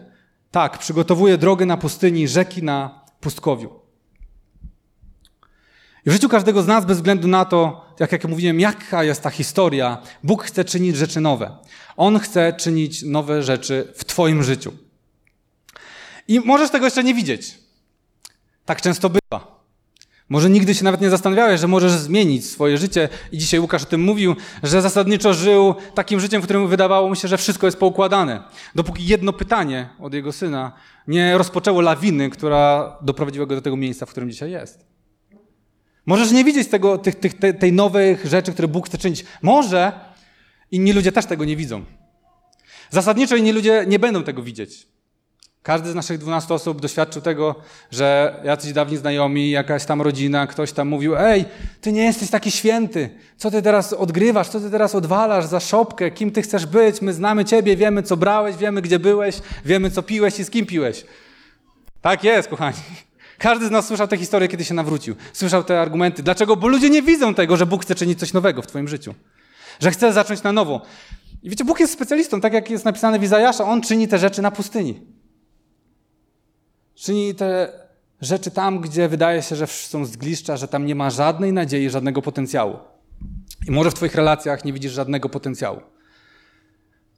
Tak, 0.52 0.78
przygotowuję 0.78 1.38
drogę 1.38 1.66
na 1.66 1.78
pustyni, 1.78 2.28
rzeki 2.28 2.64
na 2.64 3.06
pustkowiu. 3.20 3.80
I 6.06 6.10
w 6.10 6.14
życiu 6.14 6.30
każdego 6.30 6.64
z 6.64 6.68
nas, 6.68 6.86
bez 6.86 6.98
względu 6.98 7.28
na 7.28 7.46
to, 7.46 7.86
jak, 8.00 8.12
jak 8.12 8.26
mówiłem, 8.26 8.60
jaka 8.60 9.04
jest 9.04 9.22
ta 9.22 9.30
historia, 9.30 10.02
Bóg 10.24 10.44
chce 10.44 10.66
czynić 10.66 10.96
rzeczy 10.96 11.22
nowe. 11.22 11.58
On 11.98 12.20
chce 12.20 12.54
czynić 12.54 13.04
nowe 13.04 13.44
rzeczy 13.44 13.94
w 13.96 14.06
Twoim 14.06 14.44
życiu. 14.44 14.74
I 16.28 16.40
możesz 16.40 16.70
tego 16.70 16.86
jeszcze 16.86 17.04
nie 17.04 17.14
widzieć. 17.14 17.60
Tak 18.66 18.82
często 18.82 19.10
bywa. 19.10 19.55
Może 20.30 20.50
nigdy 20.50 20.76
się 20.76 20.84
nawet 20.84 21.02
nie 21.02 21.10
zastanawiałeś, 21.10 21.62
że 21.62 21.68
możesz 21.68 21.92
zmienić 21.92 22.46
swoje 22.46 22.78
życie. 22.78 23.10
I 23.32 23.38
dzisiaj 23.38 23.60
Łukasz 23.60 23.84
o 23.84 23.86
tym 23.86 24.02
mówił, 24.02 24.36
że 24.64 24.82
zasadniczo 24.82 25.34
żył 25.34 25.76
takim 25.94 26.20
życiem, 26.20 26.42
w 26.42 26.46
którym 26.46 26.68
wydawało 26.68 27.10
mu 27.10 27.16
się, 27.16 27.28
że 27.28 27.38
wszystko 27.38 27.68
jest 27.68 27.78
poukładane. 27.78 28.44
Dopóki 28.76 29.08
jedno 29.08 29.34
pytanie 29.34 29.90
od 30.00 30.14
jego 30.14 30.32
syna 30.32 30.72
nie 31.08 31.38
rozpoczęło 31.38 31.82
lawiny, 31.82 32.30
która 32.30 32.98
doprowadziła 33.02 33.46
go 33.46 33.56
do 33.56 33.62
tego 33.62 33.78
miejsca, 33.78 34.06
w 34.06 34.10
którym 34.10 34.32
dzisiaj 34.32 34.52
jest. 34.52 34.86
Możesz 36.06 36.32
nie 36.32 36.44
widzieć 36.44 36.68
tego, 36.68 36.98
tych, 36.98 37.16
tych, 37.16 37.34
tej 37.60 37.74
nowych 37.74 38.26
rzeczy, 38.26 38.54
które 38.54 38.68
Bóg 38.68 38.88
chce 38.88 38.98
czynić. 38.98 39.26
Może 39.42 39.92
inni 40.72 40.94
ludzie 40.94 41.12
też 41.12 41.26
tego 41.26 41.46
nie 41.46 41.56
widzą. 41.56 41.86
Zasadniczo 42.90 43.36
inni 43.36 43.52
ludzie 43.52 43.86
nie 43.88 44.00
będą 44.00 44.24
tego 44.24 44.44
widzieć. 44.44 44.88
Każdy 45.66 45.92
z 45.92 45.96
naszych 45.96 46.18
12 46.18 46.54
osób 46.54 46.82
doświadczył 46.82 47.22
tego, 47.22 47.56
że 47.92 48.40
jacyś 48.44 48.74
dawni 48.74 48.98
znajomi, 48.98 49.50
jakaś 49.50 49.86
tam 49.86 50.02
rodzina, 50.02 50.48
ktoś 50.48 50.72
tam 50.72 50.88
mówił: 50.88 51.16
Ej, 51.18 51.46
ty 51.82 51.92
nie 51.92 52.04
jesteś 52.04 52.30
taki 52.30 52.52
święty. 52.52 53.10
Co 53.38 53.52
ty 53.52 53.62
teraz 53.62 53.94
odgrywasz? 53.94 54.50
Co 54.50 54.60
ty 54.60 54.72
teraz 54.72 54.96
odwalasz 54.96 55.46
za 55.46 55.60
szopkę? 55.60 56.12
Kim 56.12 56.32
ty 56.32 56.42
chcesz 56.42 56.66
być? 56.66 57.02
My 57.02 57.14
znamy 57.14 57.46
ciebie, 57.46 57.76
wiemy, 57.76 58.04
co 58.04 58.18
brałeś, 58.18 58.56
wiemy, 58.58 58.82
gdzie 58.82 59.00
byłeś, 59.00 59.36
wiemy, 59.66 59.92
co 59.92 60.04
piłeś 60.04 60.40
i 60.40 60.44
z 60.44 60.50
kim 60.50 60.66
piłeś. 60.66 61.06
Tak 62.02 62.24
jest, 62.24 62.48
kochani. 62.48 62.78
Każdy 63.38 63.68
z 63.68 63.72
nas 63.72 63.88
słyszał 63.88 64.08
tę 64.08 64.18
historię, 64.18 64.48
kiedy 64.48 64.66
się 64.66 64.74
nawrócił. 64.74 65.16
Słyszał 65.34 65.64
te 65.64 65.82
argumenty. 65.82 66.24
Dlaczego? 66.24 66.56
Bo 66.56 66.68
ludzie 66.68 66.90
nie 66.90 67.02
widzą 67.02 67.34
tego, 67.34 67.58
że 67.58 67.66
Bóg 67.66 67.82
chce 67.82 67.96
czynić 67.96 68.20
coś 68.20 68.34
nowego 68.34 68.62
w 68.62 68.68
Twoim 68.68 68.88
życiu. 68.88 69.16
Że 69.80 69.92
chce 69.92 70.14
zacząć 70.14 70.44
na 70.44 70.52
nowo. 70.52 70.82
I 71.44 71.50
wiecie, 71.50 71.66
Bóg 71.66 71.80
jest 71.80 71.94
specjalistą, 71.94 72.42
tak 72.42 72.54
jak 72.54 72.70
jest 72.70 72.86
napisane 72.86 73.20
w 73.20 73.24
Izajasza, 73.24 73.64
On 73.64 73.82
czyni 73.82 74.08
te 74.08 74.18
rzeczy 74.18 74.42
na 74.42 74.52
pustyni. 74.52 75.15
Czyni 76.96 77.36
te 77.36 77.70
rzeczy 78.22 78.52
tam, 78.52 78.80
gdzie 78.80 79.10
wydaje 79.10 79.42
się, 79.42 79.56
że 79.56 79.68
są 79.68 80.06
zgliszcza, 80.06 80.58
że 80.58 80.68
tam 80.68 80.86
nie 80.86 80.96
ma 80.96 81.10
żadnej 81.10 81.54
nadziei, 81.54 81.90
żadnego 81.90 82.22
potencjału. 82.22 82.78
I 83.68 83.72
może 83.72 83.92
w 83.92 83.94
Twoich 83.94 84.16
relacjach 84.16 84.66
nie 84.66 84.74
widzisz 84.74 84.92
żadnego 84.92 85.30
potencjału. 85.30 85.82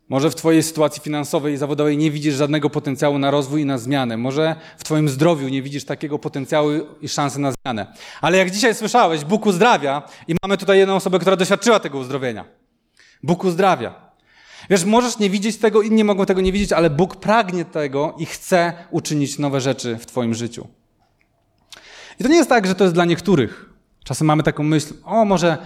Może 0.09 0.29
w 0.29 0.35
Twojej 0.35 0.63
sytuacji 0.63 1.01
finansowej 1.01 1.53
i 1.53 1.57
zawodowej 1.57 1.97
nie 1.97 2.11
widzisz 2.11 2.35
żadnego 2.35 2.69
potencjału 2.69 3.19
na 3.19 3.31
rozwój 3.31 3.61
i 3.61 3.65
na 3.65 3.77
zmianę. 3.77 4.17
Może 4.17 4.55
w 4.77 4.83
Twoim 4.83 5.09
zdrowiu 5.09 5.49
nie 5.49 5.61
widzisz 5.61 5.85
takiego 5.85 6.19
potencjału 6.19 6.69
i 7.01 7.09
szansy 7.09 7.39
na 7.39 7.51
zmianę. 7.51 7.93
Ale 8.21 8.37
jak 8.37 8.51
dzisiaj 8.51 8.75
słyszałeś, 8.75 9.25
Bóg 9.25 9.45
uzdrawia 9.45 10.03
i 10.27 10.35
mamy 10.43 10.57
tutaj 10.57 10.77
jedną 10.77 10.95
osobę, 10.95 11.19
która 11.19 11.35
doświadczyła 11.35 11.79
tego 11.79 11.97
uzdrowienia. 11.97 12.45
Bóg 13.23 13.43
uzdrawia. 13.43 14.06
Wiesz, 14.69 14.85
możesz 14.85 15.19
nie 15.19 15.29
widzieć 15.29 15.57
tego, 15.57 15.81
inni 15.81 16.03
mogą 16.03 16.25
tego 16.25 16.41
nie 16.41 16.51
widzieć, 16.51 16.73
ale 16.73 16.89
Bóg 16.89 17.15
pragnie 17.15 17.65
tego 17.65 18.15
i 18.17 18.25
chce 18.25 18.73
uczynić 18.91 19.39
nowe 19.39 19.61
rzeczy 19.61 19.97
w 19.97 20.05
Twoim 20.05 20.33
życiu. 20.33 20.67
I 22.19 22.23
to 22.23 22.29
nie 22.29 22.35
jest 22.35 22.49
tak, 22.49 22.67
że 22.67 22.75
to 22.75 22.83
jest 22.83 22.93
dla 22.93 23.05
niektórych. 23.05 23.69
Czasem 24.03 24.27
mamy 24.27 24.43
taką 24.43 24.63
myśl, 24.63 24.93
o 25.03 25.25
może 25.25 25.57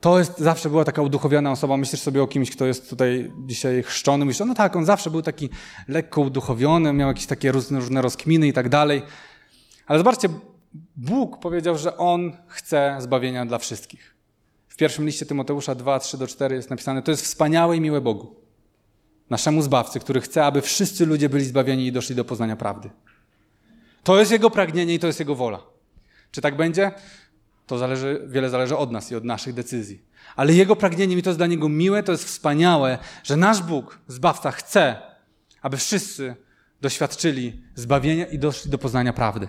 to 0.00 0.18
jest, 0.18 0.38
zawsze 0.38 0.70
była 0.70 0.84
taka 0.84 1.02
uduchowiona 1.02 1.50
osoba, 1.50 1.76
myślisz 1.76 2.00
sobie 2.00 2.22
o 2.22 2.26
kimś, 2.26 2.50
kto 2.50 2.66
jest 2.66 2.90
tutaj 2.90 3.32
dzisiaj 3.46 3.82
chrzczony, 3.82 4.24
myślisz, 4.24 4.48
no 4.48 4.54
tak, 4.54 4.76
on 4.76 4.84
zawsze 4.84 5.10
był 5.10 5.22
taki 5.22 5.50
lekko 5.88 6.20
uduchowiony, 6.20 6.92
miał 6.92 7.08
jakieś 7.08 7.26
takie 7.26 7.52
różne, 7.52 7.80
różne 7.80 8.02
rozkminy 8.02 8.48
i 8.48 8.52
tak 8.52 8.68
dalej. 8.68 9.02
Ale 9.86 9.98
zobaczcie, 9.98 10.28
Bóg 10.96 11.40
powiedział, 11.40 11.78
że 11.78 11.96
On 11.96 12.32
chce 12.48 12.96
zbawienia 13.00 13.46
dla 13.46 13.58
wszystkich. 13.58 14.15
W 14.76 14.78
pierwszym 14.78 15.06
liście 15.06 15.26
Tymoteusza 15.26 15.74
2, 15.74 15.98
3 15.98 16.18
do 16.18 16.26
4 16.26 16.56
jest 16.56 16.70
napisane, 16.70 17.02
to 17.02 17.10
jest 17.10 17.24
wspaniałe 17.24 17.76
i 17.76 17.80
miłe 17.80 18.00
Bogu, 18.00 18.36
naszemu 19.30 19.62
Zbawcy, 19.62 20.00
który 20.00 20.20
chce, 20.20 20.44
aby 20.44 20.62
wszyscy 20.62 21.06
ludzie 21.06 21.28
byli 21.28 21.44
zbawieni 21.44 21.86
i 21.86 21.92
doszli 21.92 22.14
do 22.14 22.24
poznania 22.24 22.56
prawdy. 22.56 22.90
To 24.04 24.18
jest 24.18 24.32
Jego 24.32 24.50
pragnienie 24.50 24.94
i 24.94 24.98
to 24.98 25.06
jest 25.06 25.18
Jego 25.18 25.34
wola. 25.34 25.62
Czy 26.30 26.40
tak 26.40 26.56
będzie? 26.56 26.92
To 27.66 27.78
zależy, 27.78 28.26
wiele 28.26 28.50
zależy 28.50 28.76
od 28.76 28.92
nas 28.92 29.10
i 29.10 29.14
od 29.14 29.24
naszych 29.24 29.54
decyzji. 29.54 30.02
Ale 30.36 30.52
Jego 30.52 30.76
pragnieniem 30.76 31.18
i 31.18 31.22
to 31.22 31.30
jest 31.30 31.38
dla 31.38 31.46
Niego 31.46 31.68
miłe, 31.68 32.02
to 32.02 32.12
jest 32.12 32.24
wspaniałe, 32.24 32.98
że 33.24 33.36
nasz 33.36 33.62
Bóg, 33.62 33.98
Zbawca, 34.08 34.50
chce, 34.50 34.96
aby 35.62 35.76
wszyscy 35.76 36.34
doświadczyli 36.80 37.62
zbawienia 37.74 38.26
i 38.26 38.38
doszli 38.38 38.70
do 38.70 38.78
poznania 38.78 39.12
prawdy. 39.12 39.48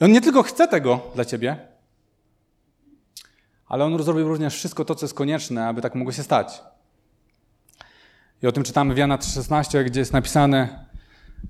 I 0.00 0.04
On 0.04 0.12
nie 0.12 0.20
tylko 0.20 0.42
chce 0.42 0.68
tego 0.68 1.00
dla 1.14 1.24
Ciebie, 1.24 1.77
ale 3.68 3.84
On 3.84 4.02
zrobił 4.02 4.28
również 4.28 4.54
wszystko 4.54 4.84
to, 4.84 4.94
co 4.94 5.06
jest 5.06 5.14
konieczne, 5.14 5.68
aby 5.68 5.82
tak 5.82 5.94
mogło 5.94 6.12
się 6.12 6.22
stać. 6.22 6.62
I 8.42 8.46
o 8.46 8.52
tym 8.52 8.62
czytamy 8.62 8.94
w 8.94 8.98
Jana 8.98 9.18
3,16, 9.18 9.84
gdzie 9.84 10.00
jest 10.00 10.12
napisane, 10.12 10.86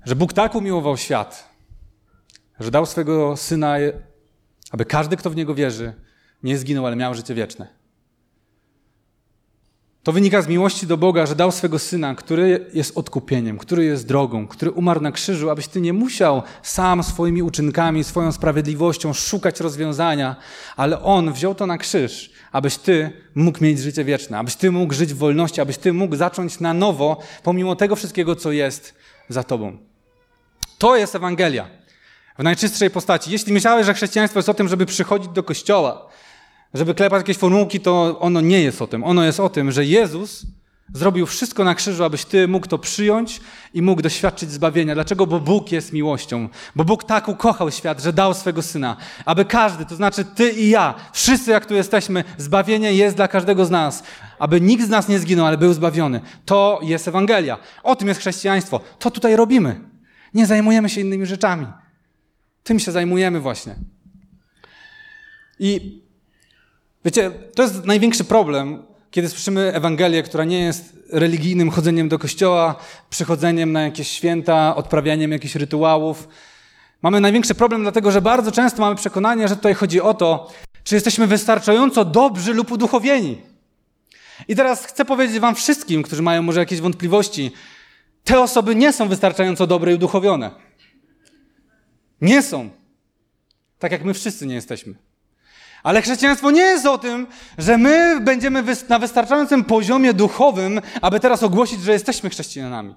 że 0.05 0.15
Bóg 0.15 0.33
tak 0.33 0.55
umiłował 0.55 0.97
świat, 0.97 1.49
że 2.59 2.71
dał 2.71 2.85
swego 2.85 3.37
Syna, 3.37 3.75
aby 4.71 4.85
każdy, 4.85 5.17
kto 5.17 5.29
w 5.29 5.35
Niego 5.35 5.55
wierzy, 5.55 5.93
nie 6.43 6.57
zginął, 6.57 6.85
ale 6.85 6.95
miał 6.95 7.13
życie 7.13 7.33
wieczne. 7.35 7.78
To 10.03 10.11
wynika 10.11 10.41
z 10.41 10.47
miłości 10.47 10.87
do 10.87 10.97
Boga, 10.97 11.25
że 11.25 11.35
dał 11.35 11.51
swego 11.51 11.79
Syna, 11.79 12.15
który 12.15 12.65
jest 12.73 12.97
odkupieniem, 12.97 13.57
który 13.57 13.85
jest 13.85 14.07
drogą, 14.07 14.47
który 14.47 14.71
umarł 14.71 15.01
na 15.01 15.11
krzyżu, 15.11 15.49
abyś 15.49 15.67
Ty 15.67 15.81
nie 15.81 15.93
musiał 15.93 16.43
sam 16.63 17.03
swoimi 17.03 17.43
uczynkami, 17.43 18.03
swoją 18.03 18.31
sprawiedliwością 18.31 19.13
szukać 19.13 19.59
rozwiązania, 19.59 20.35
ale 20.75 21.03
On 21.03 21.33
wziął 21.33 21.55
to 21.55 21.67
na 21.67 21.77
krzyż, 21.77 22.31
abyś 22.51 22.77
Ty 22.77 23.11
mógł 23.35 23.63
mieć 23.63 23.79
życie 23.79 24.03
wieczne, 24.03 24.37
abyś 24.37 24.55
Ty 24.55 24.71
mógł 24.71 24.93
żyć 24.93 25.13
w 25.13 25.17
wolności, 25.17 25.61
abyś 25.61 25.77
Ty 25.77 25.93
mógł 25.93 26.15
zacząć 26.15 26.59
na 26.59 26.73
nowo, 26.73 27.17
pomimo 27.43 27.75
tego 27.75 27.95
wszystkiego, 27.95 28.35
co 28.35 28.51
jest 28.51 28.95
za 29.29 29.43
Tobą. 29.43 29.77
To 30.77 30.95
jest 30.95 31.15
Ewangelia 31.15 31.67
w 32.37 32.43
najczystszej 32.43 32.89
postaci. 32.89 33.31
Jeśli 33.31 33.53
myślałeś, 33.53 33.85
że 33.85 33.93
chrześcijaństwo 33.93 34.39
jest 34.39 34.49
o 34.49 34.53
tym, 34.53 34.67
żeby 34.67 34.85
przychodzić 34.85 35.29
do 35.29 35.43
kościoła, 35.43 36.09
żeby 36.73 36.93
klepać 36.93 37.19
jakieś 37.19 37.37
formułki, 37.37 37.79
to 37.79 38.19
ono 38.19 38.41
nie 38.41 38.61
jest 38.61 38.81
o 38.81 38.87
tym. 38.87 39.03
Ono 39.03 39.23
jest 39.23 39.39
o 39.39 39.49
tym, 39.49 39.71
że 39.71 39.85
Jezus 39.85 40.45
zrobił 40.93 41.25
wszystko 41.25 41.63
na 41.63 41.75
krzyżu, 41.75 42.03
abyś 42.03 42.25
ty 42.25 42.47
mógł 42.47 42.67
to 42.67 42.77
przyjąć 42.77 43.41
i 43.73 43.81
mógł 43.81 44.01
doświadczyć 44.01 44.51
zbawienia. 44.51 44.93
Dlaczego? 44.93 45.27
Bo 45.27 45.39
Bóg 45.39 45.71
jest 45.71 45.93
miłością. 45.93 46.49
Bo 46.75 46.85
Bóg 46.85 47.03
tak 47.03 47.27
ukochał 47.27 47.71
świat, 47.71 48.01
że 48.01 48.13
dał 48.13 48.33
swego 48.33 48.61
Syna. 48.61 48.97
Aby 49.25 49.45
każdy, 49.45 49.85
to 49.85 49.95
znaczy 49.95 50.25
ty 50.25 50.49
i 50.49 50.69
ja, 50.69 50.95
wszyscy 51.13 51.51
jak 51.51 51.65
tu 51.65 51.73
jesteśmy, 51.73 52.23
zbawienie 52.37 52.93
jest 52.93 53.15
dla 53.15 53.27
każdego 53.27 53.65
z 53.65 53.71
nas. 53.71 54.03
Aby 54.39 54.61
nikt 54.61 54.85
z 54.85 54.89
nas 54.89 55.07
nie 55.07 55.19
zginął, 55.19 55.45
ale 55.45 55.57
był 55.57 55.73
zbawiony. 55.73 56.21
To 56.45 56.79
jest 56.83 57.07
Ewangelia. 57.07 57.57
O 57.83 57.95
tym 57.95 58.07
jest 58.07 58.19
chrześcijaństwo. 58.19 58.79
To 58.99 59.11
tutaj 59.11 59.35
robimy. 59.35 59.81
Nie 60.33 60.45
zajmujemy 60.45 60.89
się 60.89 61.01
innymi 61.01 61.25
rzeczami. 61.25 61.67
Tym 62.63 62.79
się 62.79 62.91
zajmujemy 62.91 63.39
właśnie. 63.39 63.75
I 65.59 66.01
wiecie, 67.05 67.31
to 67.55 67.63
jest 67.63 67.85
największy 67.85 68.23
problem, 68.23 68.83
kiedy 69.11 69.29
słyszymy 69.29 69.73
Ewangelię, 69.73 70.23
która 70.23 70.43
nie 70.43 70.59
jest 70.59 70.99
religijnym 71.11 71.71
chodzeniem 71.71 72.09
do 72.09 72.19
kościoła, 72.19 72.75
przychodzeniem 73.09 73.71
na 73.71 73.81
jakieś 73.81 74.07
święta, 74.07 74.75
odprawianiem 74.75 75.31
jakichś 75.31 75.55
rytuałów. 75.55 76.27
Mamy 77.01 77.21
największy 77.21 77.55
problem, 77.55 77.81
dlatego 77.81 78.11
że 78.11 78.21
bardzo 78.21 78.51
często 78.51 78.81
mamy 78.81 78.95
przekonanie, 78.95 79.47
że 79.47 79.55
tutaj 79.55 79.73
chodzi 79.73 80.01
o 80.01 80.13
to, 80.13 80.51
czy 80.83 80.95
jesteśmy 80.95 81.27
wystarczająco 81.27 82.05
dobrzy 82.05 82.53
lub 82.53 82.71
uduchowieni. 82.71 83.41
I 84.47 84.55
teraz 84.55 84.85
chcę 84.85 85.05
powiedzieć 85.05 85.39
Wam 85.39 85.55
wszystkim, 85.55 86.03
którzy 86.03 86.21
mają 86.21 86.41
może 86.41 86.59
jakieś 86.59 86.81
wątpliwości, 86.81 87.51
te 88.23 88.39
osoby 88.39 88.75
nie 88.75 88.93
są 88.93 89.07
wystarczająco 89.07 89.67
dobre 89.67 89.91
i 89.91 89.95
uduchowione. 89.95 90.51
Nie 92.21 92.41
są. 92.41 92.69
Tak 93.79 93.91
jak 93.91 94.03
my 94.03 94.13
wszyscy 94.13 94.47
nie 94.47 94.55
jesteśmy. 94.55 95.08
Ale 95.83 96.01
chrześcijaństwo 96.01 96.51
nie 96.51 96.61
jest 96.61 96.85
o 96.85 96.97
tym, 96.97 97.27
że 97.57 97.77
my 97.77 98.19
będziemy 98.21 98.63
na 98.89 98.99
wystarczającym 98.99 99.63
poziomie 99.63 100.13
duchowym, 100.13 100.81
aby 101.01 101.19
teraz 101.19 101.43
ogłosić, 101.43 101.81
że 101.81 101.91
jesteśmy 101.91 102.29
chrześcijanami. 102.29 102.95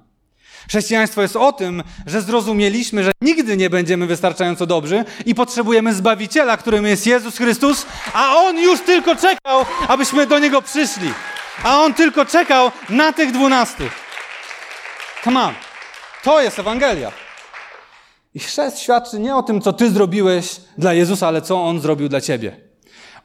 Chrześcijaństwo 0.68 1.22
jest 1.22 1.36
o 1.36 1.52
tym, 1.52 1.82
że 2.06 2.22
zrozumieliśmy, 2.22 3.04
że 3.04 3.12
nigdy 3.20 3.56
nie 3.56 3.70
będziemy 3.70 4.06
wystarczająco 4.06 4.66
dobrzy 4.66 5.04
i 5.26 5.34
potrzebujemy 5.34 5.94
Zbawiciela, 5.94 6.56
którym 6.56 6.86
jest 6.86 7.06
Jezus 7.06 7.36
Chrystus, 7.36 7.86
a 8.12 8.36
On 8.36 8.58
już 8.58 8.80
tylko 8.80 9.16
czekał, 9.16 9.64
abyśmy 9.88 10.26
do 10.26 10.38
Niego 10.38 10.62
przyszli. 10.62 11.12
A 11.64 11.80
On 11.80 11.94
tylko 11.94 12.24
czekał 12.24 12.70
na 12.88 13.12
tych 13.12 13.32
dwunastu. 13.32 13.82
Come 15.24 15.40
on. 15.40 15.54
To 16.22 16.42
jest 16.42 16.58
Ewangelia. 16.58 17.12
I 18.34 18.38
chrzest 18.40 18.78
świadczy 18.78 19.18
nie 19.18 19.36
o 19.36 19.42
tym, 19.42 19.60
co 19.60 19.72
Ty 19.72 19.90
zrobiłeś 19.90 20.56
dla 20.78 20.92
Jezusa, 20.92 21.28
ale 21.28 21.42
co 21.42 21.64
On 21.64 21.80
zrobił 21.80 22.08
dla 22.08 22.20
Ciebie. 22.20 22.71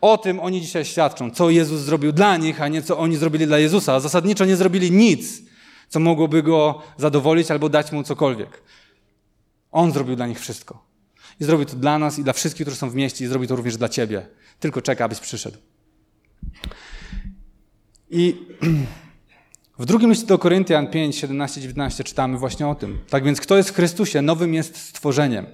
O 0.01 0.17
tym 0.17 0.39
oni 0.39 0.61
dzisiaj 0.61 0.85
świadczą, 0.85 1.31
co 1.31 1.49
Jezus 1.49 1.81
zrobił 1.81 2.11
dla 2.11 2.37
nich, 2.37 2.61
a 2.61 2.67
nie 2.67 2.81
co 2.81 2.97
oni 2.97 3.15
zrobili 3.15 3.47
dla 3.47 3.59
Jezusa. 3.59 3.99
Zasadniczo 3.99 4.45
nie 4.45 4.55
zrobili 4.55 4.91
nic, 4.91 5.41
co 5.89 5.99
mogłoby 5.99 6.43
go 6.43 6.81
zadowolić 6.97 7.51
albo 7.51 7.69
dać 7.69 7.91
mu 7.91 8.03
cokolwiek. 8.03 8.61
On 9.71 9.91
zrobił 9.91 10.15
dla 10.15 10.27
nich 10.27 10.39
wszystko. 10.39 10.87
I 11.39 11.43
zrobił 11.43 11.65
to 11.65 11.75
dla 11.75 11.99
nas 11.99 12.19
i 12.19 12.23
dla 12.23 12.33
wszystkich, 12.33 12.65
którzy 12.65 12.77
są 12.77 12.89
w 12.89 12.95
mieście, 12.95 13.25
i 13.25 13.27
zrobi 13.27 13.47
to 13.47 13.55
również 13.55 13.77
dla 13.77 13.89
ciebie. 13.89 14.27
Tylko 14.59 14.81
czeka, 14.81 15.05
abyś 15.05 15.19
przyszedł. 15.19 15.57
I 18.09 18.35
w 19.79 19.85
drugim 19.85 20.09
liście 20.09 20.25
do 20.25 20.37
Koryntian 20.37 20.87
5, 20.87 21.15
17, 21.15 21.61
19 21.61 22.03
czytamy 22.03 22.37
właśnie 22.37 22.67
o 22.67 22.75
tym. 22.75 22.99
Tak 23.09 23.23
więc 23.23 23.41
kto 23.41 23.57
jest 23.57 23.69
w 23.69 23.73
Chrystusie, 23.73 24.21
nowym 24.21 24.53
jest 24.53 24.77
stworzeniem. 24.77 25.45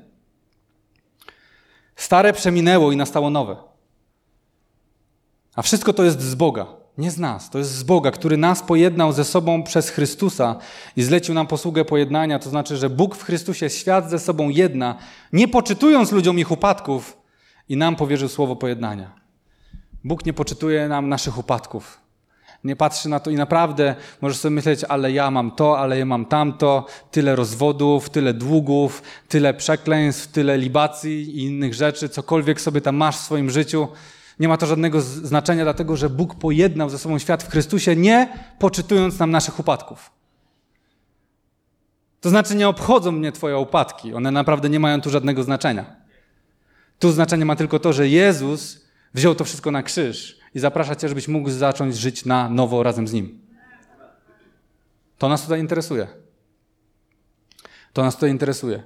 Stare 1.96 2.34
przeminęło 2.34 2.92
i 2.92 2.96
nastało 2.96 3.30
nowe. 3.30 3.73
A 5.56 5.62
wszystko 5.62 5.94
to 5.94 6.04
jest 6.04 6.22
z 6.22 6.36
Boga, 6.36 6.66
nie 6.98 7.12
z 7.12 7.18
nas. 7.18 7.50
To 7.50 7.58
jest 7.58 7.72
z 7.72 7.84
Boga, 7.84 8.12
który 8.12 8.38
nas 8.38 8.64
pojednał 8.64 9.14
ze 9.14 9.24
sobą 9.24 9.64
przez 9.64 9.90
Chrystusa 9.90 10.56
i 10.96 11.04
zlecił 11.04 11.34
nam 11.36 11.48
posługę 11.48 11.86
pojednania. 11.86 12.40
To 12.40 12.50
znaczy, 12.50 12.78
że 12.78 12.90
Bóg 12.90 13.16
w 13.16 13.24
Chrystusie 13.24 13.70
świat 13.70 14.10
ze 14.10 14.20
sobą 14.20 14.50
jedna, 14.50 14.96
nie 15.34 15.48
poczytując 15.48 16.12
ludziom 16.12 16.40
ich 16.40 16.52
upadków 16.52 17.18
i 17.70 17.78
nam 17.78 17.96
powierzył 17.96 18.30
słowo 18.30 18.56
pojednania. 18.56 19.12
Bóg 20.04 20.26
nie 20.26 20.34
poczytuje 20.34 20.88
nam 20.88 21.10
naszych 21.10 21.38
upadków. 21.38 22.04
Nie 22.64 22.76
patrzy 22.76 23.10
na 23.10 23.20
to 23.20 23.32
i 23.32 23.36
naprawdę 23.36 23.96
możesz 24.22 24.38
sobie 24.38 24.56
myśleć, 24.56 24.84
ale 24.84 25.12
ja 25.12 25.32
mam 25.32 25.52
to, 25.52 25.80
ale 25.80 26.00
ja 26.00 26.06
mam 26.06 26.26
tamto, 26.26 26.86
tyle 27.12 27.36
rozwodów, 27.36 28.10
tyle 28.10 28.34
długów, 28.34 29.02
tyle 29.28 29.54
przekleństw, 29.54 30.28
tyle 30.28 30.58
libacji 30.58 31.38
i 31.38 31.44
innych 31.44 31.74
rzeczy, 31.74 32.10
cokolwiek 32.10 32.62
sobie 32.62 32.82
tam 32.82 32.96
masz 32.96 33.18
w 33.18 33.20
swoim 33.20 33.50
życiu. 33.50 33.88
Nie 34.40 34.48
ma 34.48 34.58
to 34.58 34.66
żadnego 34.66 35.02
znaczenia, 35.02 35.64
dlatego 35.64 35.98
że 35.98 36.10
Bóg 36.10 36.36
pojednał 36.36 36.90
ze 36.90 37.00
sobą 37.00 37.20
świat 37.20 37.44
w 37.44 37.52
Chrystusie, 37.52 37.96
nie 37.96 38.40
poczytując 38.60 39.20
nam 39.20 39.32
naszych 39.32 39.60
upadków. 39.60 40.12
To 42.22 42.30
znaczy, 42.30 42.56
nie 42.56 42.68
obchodzą 42.68 43.12
mnie 43.12 43.32
Twoje 43.32 43.58
upadki. 43.58 44.14
One 44.14 44.32
naprawdę 44.32 44.70
nie 44.70 44.80
mają 44.80 45.02
tu 45.02 45.10
żadnego 45.10 45.44
znaczenia. 45.44 45.96
Tu 47.00 47.12
znaczenie 47.12 47.46
ma 47.46 47.56
tylko 47.56 47.80
to, 47.80 47.94
że 47.94 48.08
Jezus 48.10 48.86
wziął 49.14 49.36
to 49.36 49.44
wszystko 49.44 49.72
na 49.72 49.84
krzyż 49.84 50.40
i 50.56 50.60
zaprasza 50.60 50.96
Cię, 50.96 51.10
żebyś 51.10 51.28
mógł 51.28 51.50
zacząć 51.50 51.98
żyć 51.98 52.26
na 52.26 52.50
nowo 52.50 52.84
razem 52.84 53.08
z 53.08 53.14
Nim. 53.14 53.42
To 55.18 55.30
nas 55.30 55.42
tutaj 55.42 55.60
interesuje. 55.60 56.08
To 57.94 58.04
nas 58.04 58.16
tutaj 58.16 58.30
interesuje. 58.30 58.84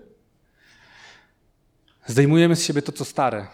Zdejmujemy 2.05 2.55
z 2.55 2.63
siebie 2.63 2.81
to, 2.81 2.91
co 2.91 3.05
stare. 3.05 3.47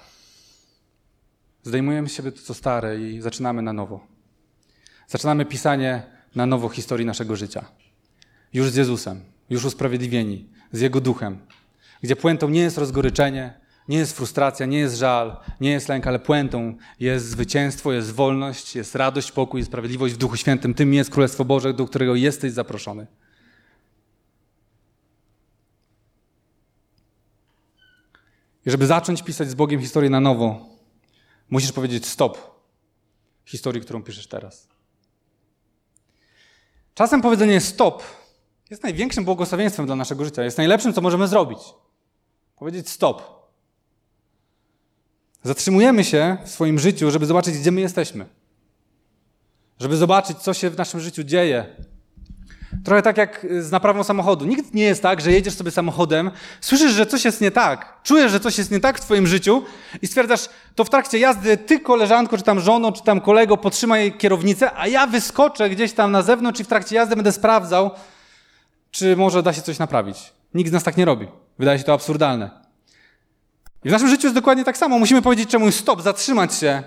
Zdejmujemy 1.63 2.09
z 2.09 2.13
siebie 2.13 2.31
to, 2.31 2.41
co 2.41 2.53
stare 2.53 2.99
i 2.99 3.21
zaczynamy 3.21 3.61
na 3.61 3.73
nowo. 3.73 4.07
Zaczynamy 5.07 5.45
pisanie 5.45 6.03
na 6.35 6.45
nowo 6.45 6.69
historii 6.69 7.05
naszego 7.05 7.35
życia. 7.35 7.65
Już 8.53 8.69
z 8.69 8.75
Jezusem, 8.75 9.21
już 9.49 9.65
usprawiedliwieni, 9.65 10.49
z 10.71 10.79
Jego 10.79 11.01
duchem, 11.01 11.37
gdzie 12.03 12.15
puentą 12.15 12.49
nie 12.49 12.61
jest 12.61 12.77
rozgoryczenie, 12.77 13.53
nie 13.87 13.97
jest 13.97 14.17
frustracja, 14.17 14.65
nie 14.65 14.79
jest 14.79 14.97
żal, 14.97 15.37
nie 15.61 15.71
jest 15.71 15.89
lęk, 15.89 16.07
ale 16.07 16.19
puentą 16.19 16.75
jest 16.99 17.29
zwycięstwo, 17.29 17.93
jest 17.93 18.11
wolność, 18.11 18.75
jest 18.75 18.95
radość, 18.95 19.31
pokój 19.31 19.61
i 19.61 19.65
sprawiedliwość 19.65 20.13
w 20.13 20.17
Duchu 20.17 20.37
Świętym. 20.37 20.73
Tym 20.73 20.93
jest 20.93 21.09
Królestwo 21.09 21.45
Boże, 21.45 21.73
do 21.73 21.85
którego 21.85 22.15
jesteś 22.15 22.51
zaproszony. 22.51 23.07
I 28.65 28.71
żeby 28.71 28.85
zacząć 28.85 29.23
pisać 29.23 29.49
z 29.49 29.55
Bogiem 29.55 29.81
historię 29.81 30.09
na 30.09 30.19
nowo, 30.19 30.72
musisz 31.53 31.71
powiedzieć 31.71 32.05
stop 32.05 32.37
historii, 33.45 33.81
którą 33.81 34.03
piszesz 34.03 34.27
teraz. 34.27 34.67
Czasem 36.93 37.21
powiedzenie 37.21 37.61
stop 37.61 38.03
jest 38.69 38.83
największym 38.83 39.25
błogosławieństwem 39.25 39.85
dla 39.85 39.95
naszego 39.95 40.25
życia, 40.25 40.43
jest 40.43 40.57
najlepszym, 40.57 40.93
co 40.93 41.01
możemy 41.01 41.27
zrobić. 41.27 41.59
Powiedzieć 42.55 42.89
stop. 42.89 43.23
Zatrzymujemy 45.43 46.03
się 46.03 46.37
w 46.45 46.49
swoim 46.49 46.79
życiu, 46.79 47.11
żeby 47.11 47.25
zobaczyć, 47.25 47.57
gdzie 47.57 47.71
my 47.71 47.81
jesteśmy. 47.81 48.25
Żeby 49.79 49.97
zobaczyć, 49.97 50.37
co 50.37 50.53
się 50.53 50.69
w 50.69 50.77
naszym 50.77 50.99
życiu 50.99 51.23
dzieje. 51.23 51.75
Trochę 52.83 53.01
tak 53.01 53.17
jak 53.17 53.47
z 53.59 53.71
naprawą 53.71 54.03
samochodu. 54.03 54.45
Nikt 54.45 54.73
nie 54.73 54.83
jest 54.83 55.01
tak, 55.01 55.21
że 55.21 55.31
jedziesz 55.31 55.53
sobie 55.53 55.71
samochodem, 55.71 56.31
słyszysz, 56.61 56.91
że 56.91 57.05
coś 57.05 57.25
jest 57.25 57.41
nie 57.41 57.51
tak, 57.51 57.93
czujesz, 58.03 58.31
że 58.31 58.39
coś 58.39 58.57
jest 58.57 58.71
nie 58.71 58.79
tak 58.79 58.97
w 58.97 59.01
twoim 59.01 59.27
życiu 59.27 59.63
i 60.01 60.07
stwierdzasz, 60.07 60.49
to 60.75 60.83
w 60.83 60.89
trakcie 60.89 61.19
jazdy 61.19 61.57
ty, 61.57 61.79
koleżanko, 61.79 62.37
czy 62.37 62.43
tam 62.43 62.59
żono, 62.59 62.91
czy 62.91 63.03
tam 63.03 63.21
kolego, 63.21 63.57
podtrzymaj 63.57 64.17
kierownicę, 64.17 64.71
a 64.77 64.87
ja 64.87 65.07
wyskoczę 65.07 65.69
gdzieś 65.69 65.93
tam 65.93 66.11
na 66.11 66.21
zewnątrz 66.21 66.59
i 66.59 66.63
w 66.63 66.67
trakcie 66.67 66.95
jazdy 66.95 67.15
będę 67.15 67.31
sprawdzał, 67.31 67.91
czy 68.91 69.15
może 69.15 69.43
da 69.43 69.53
się 69.53 69.61
coś 69.61 69.79
naprawić. 69.79 70.33
Nikt 70.53 70.69
z 70.69 70.73
nas 70.73 70.83
tak 70.83 70.97
nie 70.97 71.05
robi. 71.05 71.27
Wydaje 71.59 71.79
się 71.79 71.85
to 71.85 71.93
absurdalne. 71.93 72.49
I 73.83 73.89
w 73.89 73.91
naszym 73.91 74.07
życiu 74.07 74.27
jest 74.27 74.35
dokładnie 74.35 74.63
tak 74.63 74.77
samo. 74.77 74.99
Musimy 74.99 75.21
powiedzieć 75.21 75.49
czemuś 75.49 75.75
stop, 75.75 76.01
zatrzymać 76.01 76.55
się, 76.55 76.83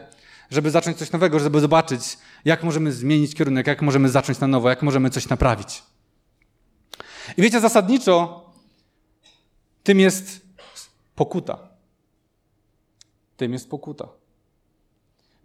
żeby 0.51 0.71
zacząć 0.71 0.97
coś 0.97 1.13
nowego, 1.13 1.39
żeby 1.39 1.61
zobaczyć, 1.61 2.19
jak 2.47 2.63
możemy 2.63 2.93
zmienić 2.93 3.35
kierunek, 3.35 3.67
jak 3.67 3.83
możemy 3.83 4.09
zacząć 4.09 4.41
na 4.41 4.47
nowo, 4.47 4.69
jak 4.69 4.83
możemy 4.83 5.11
coś 5.11 5.29
naprawić. 5.29 5.83
I 7.37 7.43
wiecie, 7.43 7.61
zasadniczo 7.61 8.45
tym 9.83 10.01
jest 10.01 10.47
pokuta. 11.15 11.59
Tym 13.37 13.53
jest 13.53 13.71
pokuta. 13.71 14.09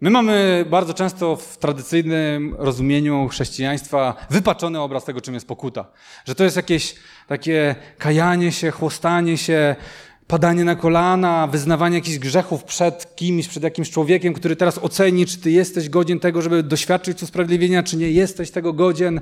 My 0.00 0.10
mamy 0.10 0.64
bardzo 0.70 0.94
często 0.94 1.36
w 1.36 1.58
tradycyjnym 1.58 2.54
rozumieniu 2.58 3.28
chrześcijaństwa 3.28 4.26
wypaczony 4.30 4.80
obraz 4.80 5.04
tego, 5.04 5.20
czym 5.20 5.34
jest 5.34 5.48
pokuta. 5.48 5.84
Że 6.24 6.34
to 6.34 6.44
jest 6.44 6.56
jakieś 6.56 6.94
takie 7.26 7.74
kajanie 7.98 8.52
się, 8.52 8.70
chłostanie 8.70 9.38
się, 9.38 9.76
padanie 10.32 10.64
na 10.64 10.76
kolana, 10.76 11.46
wyznawanie 11.46 11.96
jakichś 11.96 12.18
grzechów 12.18 12.64
przed 12.64 13.16
kimś, 13.16 13.48
przed 13.48 13.62
jakimś 13.62 13.90
człowiekiem, 13.90 14.34
który 14.34 14.56
teraz 14.56 14.78
oceni, 14.78 15.26
czy 15.26 15.38
ty 15.38 15.50
jesteś 15.50 15.88
godzien 15.88 16.20
tego, 16.20 16.42
żeby 16.42 16.62
doświadczyć 16.62 17.22
usprawiedliwienia, 17.22 17.82
czy 17.82 17.96
nie 17.96 18.10
jesteś 18.10 18.50
tego 18.50 18.72
godzien. 18.72 19.20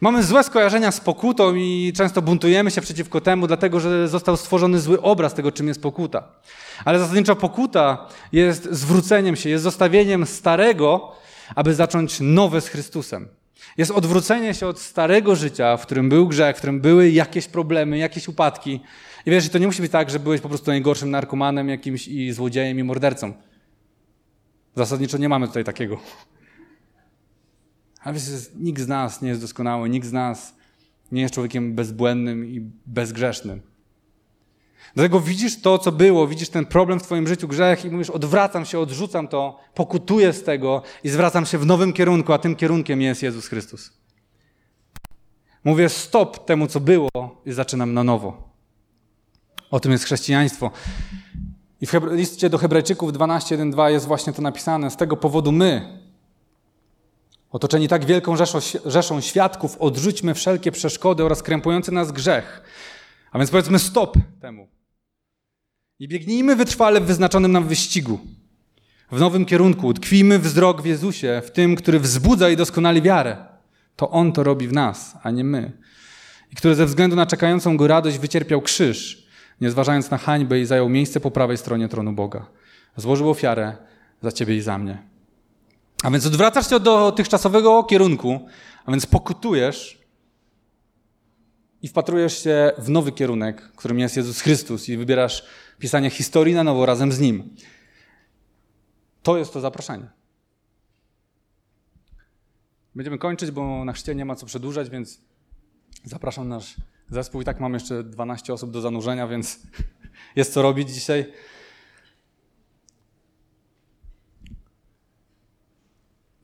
Mamy 0.00 0.22
złe 0.22 0.44
skojarzenia 0.44 0.92
z 0.92 1.00
pokutą 1.00 1.54
i 1.54 1.92
często 1.96 2.22
buntujemy 2.22 2.70
się 2.70 2.80
przeciwko 2.80 3.20
temu, 3.20 3.46
dlatego 3.46 3.80
że 3.80 4.08
został 4.08 4.36
stworzony 4.36 4.80
zły 4.80 5.02
obraz 5.02 5.34
tego, 5.34 5.52
czym 5.52 5.68
jest 5.68 5.82
pokuta. 5.82 6.28
Ale 6.84 6.98
zasadniczo 6.98 7.36
pokuta 7.36 8.08
jest 8.32 8.68
zwróceniem 8.70 9.36
się, 9.36 9.50
jest 9.50 9.64
zostawieniem 9.64 10.26
starego, 10.26 11.12
aby 11.54 11.74
zacząć 11.74 12.18
nowe 12.20 12.60
z 12.60 12.68
Chrystusem. 12.68 13.28
Jest 13.78 13.90
odwrócenie 13.90 14.54
się 14.54 14.66
od 14.66 14.80
starego 14.80 15.36
życia, 15.36 15.76
w 15.76 15.82
którym 15.82 16.08
był 16.08 16.28
grzech, 16.28 16.56
w 16.56 16.58
którym 16.58 16.80
były 16.80 17.10
jakieś 17.10 17.46
problemy, 17.46 17.98
jakieś 17.98 18.28
upadki. 18.28 18.80
I 19.26 19.30
wiesz, 19.30 19.48
to 19.48 19.58
nie 19.58 19.66
musi 19.66 19.82
być 19.82 19.92
tak, 19.92 20.10
że 20.10 20.20
byłeś 20.20 20.40
po 20.40 20.48
prostu 20.48 20.70
najgorszym 20.70 21.10
narkomanem 21.10 21.68
jakimś 21.68 22.08
i 22.08 22.32
złodziejem 22.32 22.78
i 22.78 22.84
mordercą. 22.84 23.32
Zasadniczo 24.76 25.18
nie 25.18 25.28
mamy 25.28 25.46
tutaj 25.46 25.64
takiego. 25.64 26.00
Ale 28.00 28.14
wiesz, 28.14 28.50
nikt 28.56 28.82
z 28.82 28.88
nas 28.88 29.22
nie 29.22 29.28
jest 29.28 29.40
doskonały, 29.40 29.88
nikt 29.88 30.06
z 30.06 30.12
nas 30.12 30.54
nie 31.12 31.22
jest 31.22 31.34
człowiekiem 31.34 31.74
bezbłędnym 31.74 32.46
i 32.46 32.70
bezgrzesznym. 32.86 33.60
Dlatego 34.94 35.20
widzisz 35.20 35.60
to, 35.60 35.78
co 35.78 35.92
było, 35.92 36.28
widzisz 36.28 36.48
ten 36.48 36.66
problem 36.66 37.00
w 37.00 37.02
Twoim 37.02 37.28
życiu, 37.28 37.48
grzech, 37.48 37.84
i 37.84 37.90
mówisz: 37.90 38.10
odwracam 38.10 38.64
się, 38.64 38.78
odrzucam 38.78 39.28
to, 39.28 39.60
pokutuję 39.74 40.32
z 40.32 40.42
tego 40.42 40.82
i 41.04 41.08
zwracam 41.08 41.46
się 41.46 41.58
w 41.58 41.66
nowym 41.66 41.92
kierunku, 41.92 42.32
a 42.32 42.38
tym 42.38 42.56
kierunkiem 42.56 43.02
jest 43.02 43.22
Jezus 43.22 43.48
Chrystus. 43.48 43.92
Mówię 45.64 45.88
stop 45.88 46.46
temu, 46.46 46.66
co 46.66 46.80
było, 46.80 47.10
i 47.46 47.52
zaczynam 47.52 47.94
na 47.94 48.04
nowo. 48.04 48.53
O 49.74 49.80
tym 49.80 49.92
jest 49.92 50.04
chrześcijaństwo. 50.04 50.70
I 51.80 51.86
w 51.86 51.92
liście 52.12 52.50
do 52.50 52.58
Hebrajczyków 52.58 53.12
12:1-2 53.12 53.86
jest 53.86 54.06
właśnie 54.06 54.32
to 54.32 54.42
napisane. 54.42 54.90
Z 54.90 54.96
tego 54.96 55.16
powodu 55.16 55.52
my, 55.52 55.98
otoczeni 57.50 57.88
tak 57.88 58.04
wielką 58.04 58.36
rzeszą, 58.36 58.58
rzeszą 58.86 59.20
świadków, 59.20 59.76
odrzućmy 59.78 60.34
wszelkie 60.34 60.72
przeszkody 60.72 61.24
oraz 61.24 61.42
krępujący 61.42 61.92
nas 61.92 62.12
grzech. 62.12 62.62
A 63.32 63.38
więc 63.38 63.50
powiedzmy 63.50 63.78
stop 63.78 64.16
temu. 64.40 64.68
I 65.98 66.08
biegnijmy 66.08 66.56
wytrwale 66.56 67.00
w 67.00 67.04
wyznaczonym 67.04 67.52
nam 67.52 67.68
wyścigu. 67.68 68.18
W 69.12 69.20
nowym 69.20 69.44
kierunku. 69.44 69.94
Tkwijmy 69.94 70.38
wzrok 70.38 70.82
w 70.82 70.84
Jezusie, 70.84 71.42
w 71.44 71.50
tym, 71.50 71.76
który 71.76 72.00
wzbudza 72.00 72.50
i 72.50 72.56
doskonali 72.56 73.02
wiarę. 73.02 73.36
To 73.96 74.10
On 74.10 74.32
to 74.32 74.42
robi 74.42 74.68
w 74.68 74.72
nas, 74.72 75.16
a 75.22 75.30
nie 75.30 75.44
my. 75.44 75.72
I 76.52 76.56
który 76.56 76.74
ze 76.74 76.86
względu 76.86 77.16
na 77.16 77.26
czekającą 77.26 77.76
go 77.76 77.86
radość 77.86 78.18
wycierpiał 78.18 78.60
krzyż, 78.62 79.23
nie 79.64 79.70
zważając 79.70 80.10
na 80.10 80.18
hańbę 80.18 80.60
i 80.60 80.66
zajął 80.66 80.88
miejsce 80.88 81.20
po 81.20 81.30
prawej 81.30 81.58
stronie 81.58 81.88
tronu 81.88 82.12
Boga. 82.12 82.46
Złożył 82.96 83.30
ofiarę 83.30 83.76
za 84.22 84.32
ciebie 84.32 84.56
i 84.56 84.60
za 84.60 84.78
mnie. 84.78 85.02
A 86.02 86.10
więc 86.10 86.26
odwracasz 86.26 86.70
się 86.70 86.80
do 86.80 86.98
dotychczasowego 86.98 87.84
kierunku, 87.84 88.48
a 88.84 88.90
więc 88.90 89.06
pokutujesz 89.06 89.98
i 91.82 91.88
wpatrujesz 91.88 92.42
się 92.42 92.72
w 92.78 92.88
nowy 92.88 93.12
kierunek, 93.12 93.72
którym 93.76 93.98
jest 93.98 94.16
Jezus 94.16 94.40
Chrystus 94.40 94.88
i 94.88 94.96
wybierasz 94.96 95.44
pisanie 95.78 96.10
historii 96.10 96.54
na 96.54 96.64
nowo 96.64 96.86
razem 96.86 97.12
z 97.12 97.20
Nim. 97.20 97.56
To 99.22 99.36
jest 99.36 99.52
to 99.52 99.60
zaproszenie. 99.60 100.08
Będziemy 102.94 103.18
kończyć, 103.18 103.50
bo 103.50 103.84
na 103.84 103.92
chrzcie 103.92 104.14
nie 104.14 104.24
ma 104.24 104.36
co 104.36 104.46
przedłużać, 104.46 104.90
więc 104.90 105.20
zapraszam 106.04 106.48
nasz 106.48 106.76
zespół. 107.10 107.42
I 107.42 107.44
tak 107.44 107.60
mam 107.60 107.74
jeszcze 107.74 108.04
12 108.04 108.52
osób 108.52 108.70
do 108.70 108.80
zanurzenia, 108.80 109.26
więc 109.26 109.60
jest 110.36 110.52
co 110.52 110.62
robić 110.62 110.90
dzisiaj. 110.90 111.32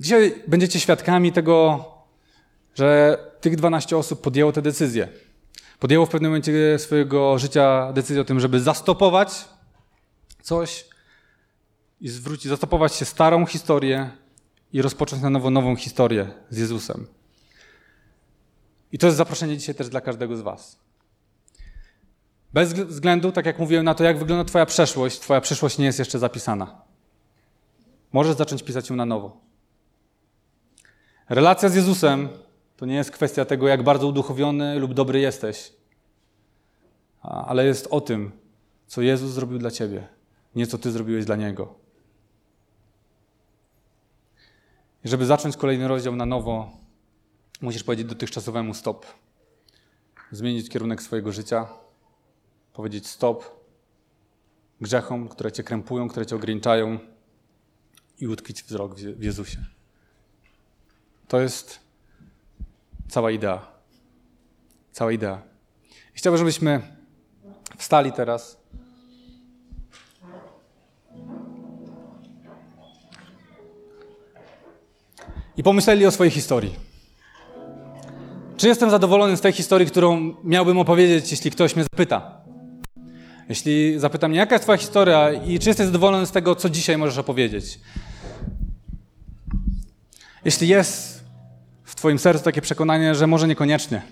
Dzisiaj 0.00 0.42
będziecie 0.48 0.80
świadkami 0.80 1.32
tego, 1.32 1.84
że 2.74 3.18
tych 3.40 3.56
12 3.56 3.96
osób 3.96 4.20
podjęło 4.20 4.52
tę 4.52 4.62
decyzję. 4.62 5.08
Podjęło 5.78 6.06
w 6.06 6.10
pewnym 6.10 6.30
momencie 6.30 6.78
swojego 6.78 7.38
życia 7.38 7.92
decyzję 7.92 8.22
o 8.22 8.24
tym, 8.24 8.40
żeby 8.40 8.60
zastopować 8.60 9.44
coś 10.42 10.84
i 12.00 12.08
zwrócić, 12.08 12.48
zastopować 12.48 12.94
się 12.94 13.04
starą 13.04 13.46
historię 13.46 14.10
i 14.72 14.82
rozpocząć 14.82 15.22
na 15.22 15.30
nowo 15.30 15.50
nową 15.50 15.76
historię 15.76 16.30
z 16.50 16.58
Jezusem. 16.58 17.06
I 18.92 18.98
to 18.98 19.06
jest 19.06 19.16
zaproszenie 19.18 19.56
dzisiaj 19.56 19.74
też 19.74 19.88
dla 19.88 20.00
każdego 20.00 20.36
z 20.36 20.40
Was. 20.40 20.78
Bez 22.52 22.72
względu, 22.72 23.32
tak 23.32 23.46
jak 23.46 23.58
mówiłem, 23.58 23.84
na 23.84 23.94
to, 23.94 24.04
jak 24.04 24.18
wygląda 24.18 24.44
Twoja 24.44 24.66
przeszłość, 24.66 25.20
Twoja 25.20 25.40
przyszłość 25.40 25.78
nie 25.78 25.84
jest 25.84 25.98
jeszcze 25.98 26.18
zapisana. 26.18 26.82
Możesz 28.12 28.36
zacząć 28.36 28.62
pisać 28.62 28.90
ją 28.90 28.96
na 28.96 29.06
nowo. 29.06 29.40
Relacja 31.28 31.68
z 31.68 31.74
Jezusem 31.74 32.28
to 32.76 32.86
nie 32.86 32.94
jest 32.94 33.10
kwestia 33.10 33.44
tego, 33.44 33.68
jak 33.68 33.82
bardzo 33.82 34.06
uduchowiony 34.06 34.78
lub 34.78 34.94
dobry 34.94 35.20
jesteś, 35.20 35.72
ale 37.22 37.66
jest 37.66 37.88
o 37.90 38.00
tym, 38.00 38.32
co 38.86 39.02
Jezus 39.02 39.30
zrobił 39.30 39.58
dla 39.58 39.70
Ciebie, 39.70 40.08
nie 40.54 40.66
co 40.66 40.78
Ty 40.78 40.92
zrobiłeś 40.92 41.24
dla 41.24 41.36
Niego. 41.36 41.74
I 45.04 45.08
żeby 45.08 45.26
zacząć 45.26 45.56
kolejny 45.56 45.88
rozdział 45.88 46.16
na 46.16 46.26
nowo, 46.26 46.79
musisz 47.60 47.82
powiedzieć 47.84 48.06
dotychczasowemu 48.06 48.74
stop. 48.74 49.06
Zmienić 50.30 50.68
kierunek 50.68 51.02
swojego 51.02 51.32
życia, 51.32 51.66
powiedzieć 52.72 53.06
stop 53.06 53.44
grzechom, 54.80 55.28
które 55.28 55.52
cię 55.52 55.62
krępują, 55.62 56.08
które 56.08 56.26
cię 56.26 56.36
ograniczają 56.36 56.98
i 58.18 58.26
utkwić 58.26 58.62
wzrok 58.62 58.94
w 58.94 59.22
Jezusie. 59.22 59.64
To 61.28 61.40
jest 61.40 61.80
cała 63.08 63.30
idea. 63.30 63.66
Cała 64.92 65.12
idea. 65.12 65.42
I 66.14 66.18
chciałbym, 66.18 66.38
żebyśmy 66.38 66.96
wstali 67.78 68.12
teraz. 68.12 68.60
I 75.56 75.62
pomyśleli 75.62 76.06
o 76.06 76.10
swojej 76.10 76.30
historii. 76.30 76.89
Czy 78.60 78.68
jestem 78.68 78.90
zadowolony 78.90 79.36
z 79.36 79.40
tej 79.40 79.52
historii, 79.52 79.86
którą 79.86 80.34
miałbym 80.44 80.78
opowiedzieć, 80.78 81.30
jeśli 81.30 81.50
ktoś 81.50 81.76
mnie 81.76 81.84
zapyta? 81.84 82.40
Jeśli 83.48 83.98
zapyta 83.98 84.28
mnie, 84.28 84.38
jaka 84.38 84.54
jest 84.54 84.64
Twoja 84.64 84.78
historia 84.78 85.32
i 85.32 85.58
czy 85.58 85.68
jesteś 85.68 85.86
zadowolony 85.86 86.26
z 86.26 86.30
tego, 86.30 86.54
co 86.54 86.70
dzisiaj 86.70 86.98
możesz 86.98 87.18
opowiedzieć? 87.18 87.80
Jeśli 90.44 90.68
jest 90.68 91.24
w 91.84 91.94
Twoim 91.94 92.18
sercu 92.18 92.44
takie 92.44 92.60
przekonanie, 92.60 93.14
że 93.14 93.26
może 93.26 93.48
niekoniecznie, 93.48 94.02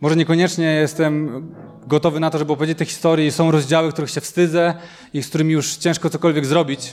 Może 0.00 0.16
niekoniecznie 0.16 0.64
jestem 0.64 1.46
gotowy 1.86 2.20
na 2.20 2.30
to, 2.30 2.38
żeby 2.38 2.52
opowiedzieć 2.52 2.78
te 2.78 2.84
historie. 2.84 3.32
Są 3.32 3.50
rozdziały, 3.50 3.92
których 3.92 4.10
się 4.10 4.20
wstydzę 4.20 4.74
i 5.12 5.22
z 5.22 5.28
którymi 5.28 5.52
już 5.52 5.76
ciężko 5.76 6.10
cokolwiek 6.10 6.46
zrobić. 6.46 6.92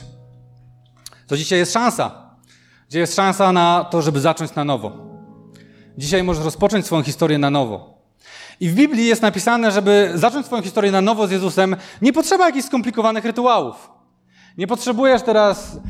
To 1.26 1.36
dzisiaj 1.36 1.58
jest 1.58 1.72
szansa. 1.72 2.30
Gdzie 2.88 2.98
jest 2.98 3.16
szansa 3.16 3.52
na 3.52 3.84
to, 3.90 4.02
żeby 4.02 4.20
zacząć 4.20 4.54
na 4.54 4.64
nowo. 4.64 5.09
Dzisiaj 6.00 6.22
możesz 6.22 6.44
rozpocząć 6.44 6.86
swoją 6.86 7.02
historię 7.02 7.38
na 7.38 7.50
nowo. 7.50 7.98
I 8.60 8.68
w 8.68 8.74
Biblii 8.74 9.06
jest 9.06 9.22
napisane, 9.22 9.70
żeby 9.70 10.12
zacząć 10.14 10.46
swoją 10.46 10.62
historię 10.62 10.92
na 10.92 11.00
nowo 11.00 11.26
z 11.26 11.30
Jezusem, 11.30 11.76
nie 12.02 12.12
potrzeba 12.12 12.46
jakichś 12.46 12.66
skomplikowanych 12.66 13.24
rytuałów. 13.24 13.90
Nie 14.58 14.66
potrzebujesz 14.66 15.22
teraz 15.22 15.80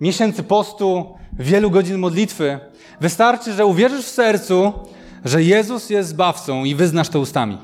miesięcy 0.00 0.42
postu, 0.42 1.14
wielu 1.32 1.70
godzin 1.70 1.98
modlitwy. 1.98 2.58
Wystarczy, 3.00 3.52
że 3.52 3.66
uwierzysz 3.66 4.06
w 4.06 4.10
sercu, 4.10 4.72
że 5.24 5.42
Jezus 5.42 5.90
jest 5.90 6.08
zbawcą 6.08 6.64
i 6.64 6.74
wyznasz 6.74 7.08
to 7.08 7.20
ustami. 7.20 7.58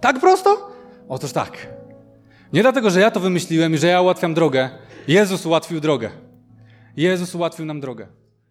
Tak 0.00 0.20
prosto? 0.20 0.70
Otóż 1.08 1.32
tak. 1.32 1.66
Nie 2.52 2.62
dlatego, 2.62 2.90
że 2.90 3.00
ja 3.00 3.10
to 3.10 3.20
wymyśliłem 3.20 3.74
i 3.74 3.78
że 3.78 3.86
ja 3.86 4.00
ułatwiam 4.00 4.34
drogę. 4.34 4.70
Jezus 5.08 5.46
ułatwił 5.46 5.80
drogę. 5.80 6.10
Jezus 6.96 7.34
ułatwił 7.34 7.66
nam 7.66 7.80
drogę. 7.80 8.06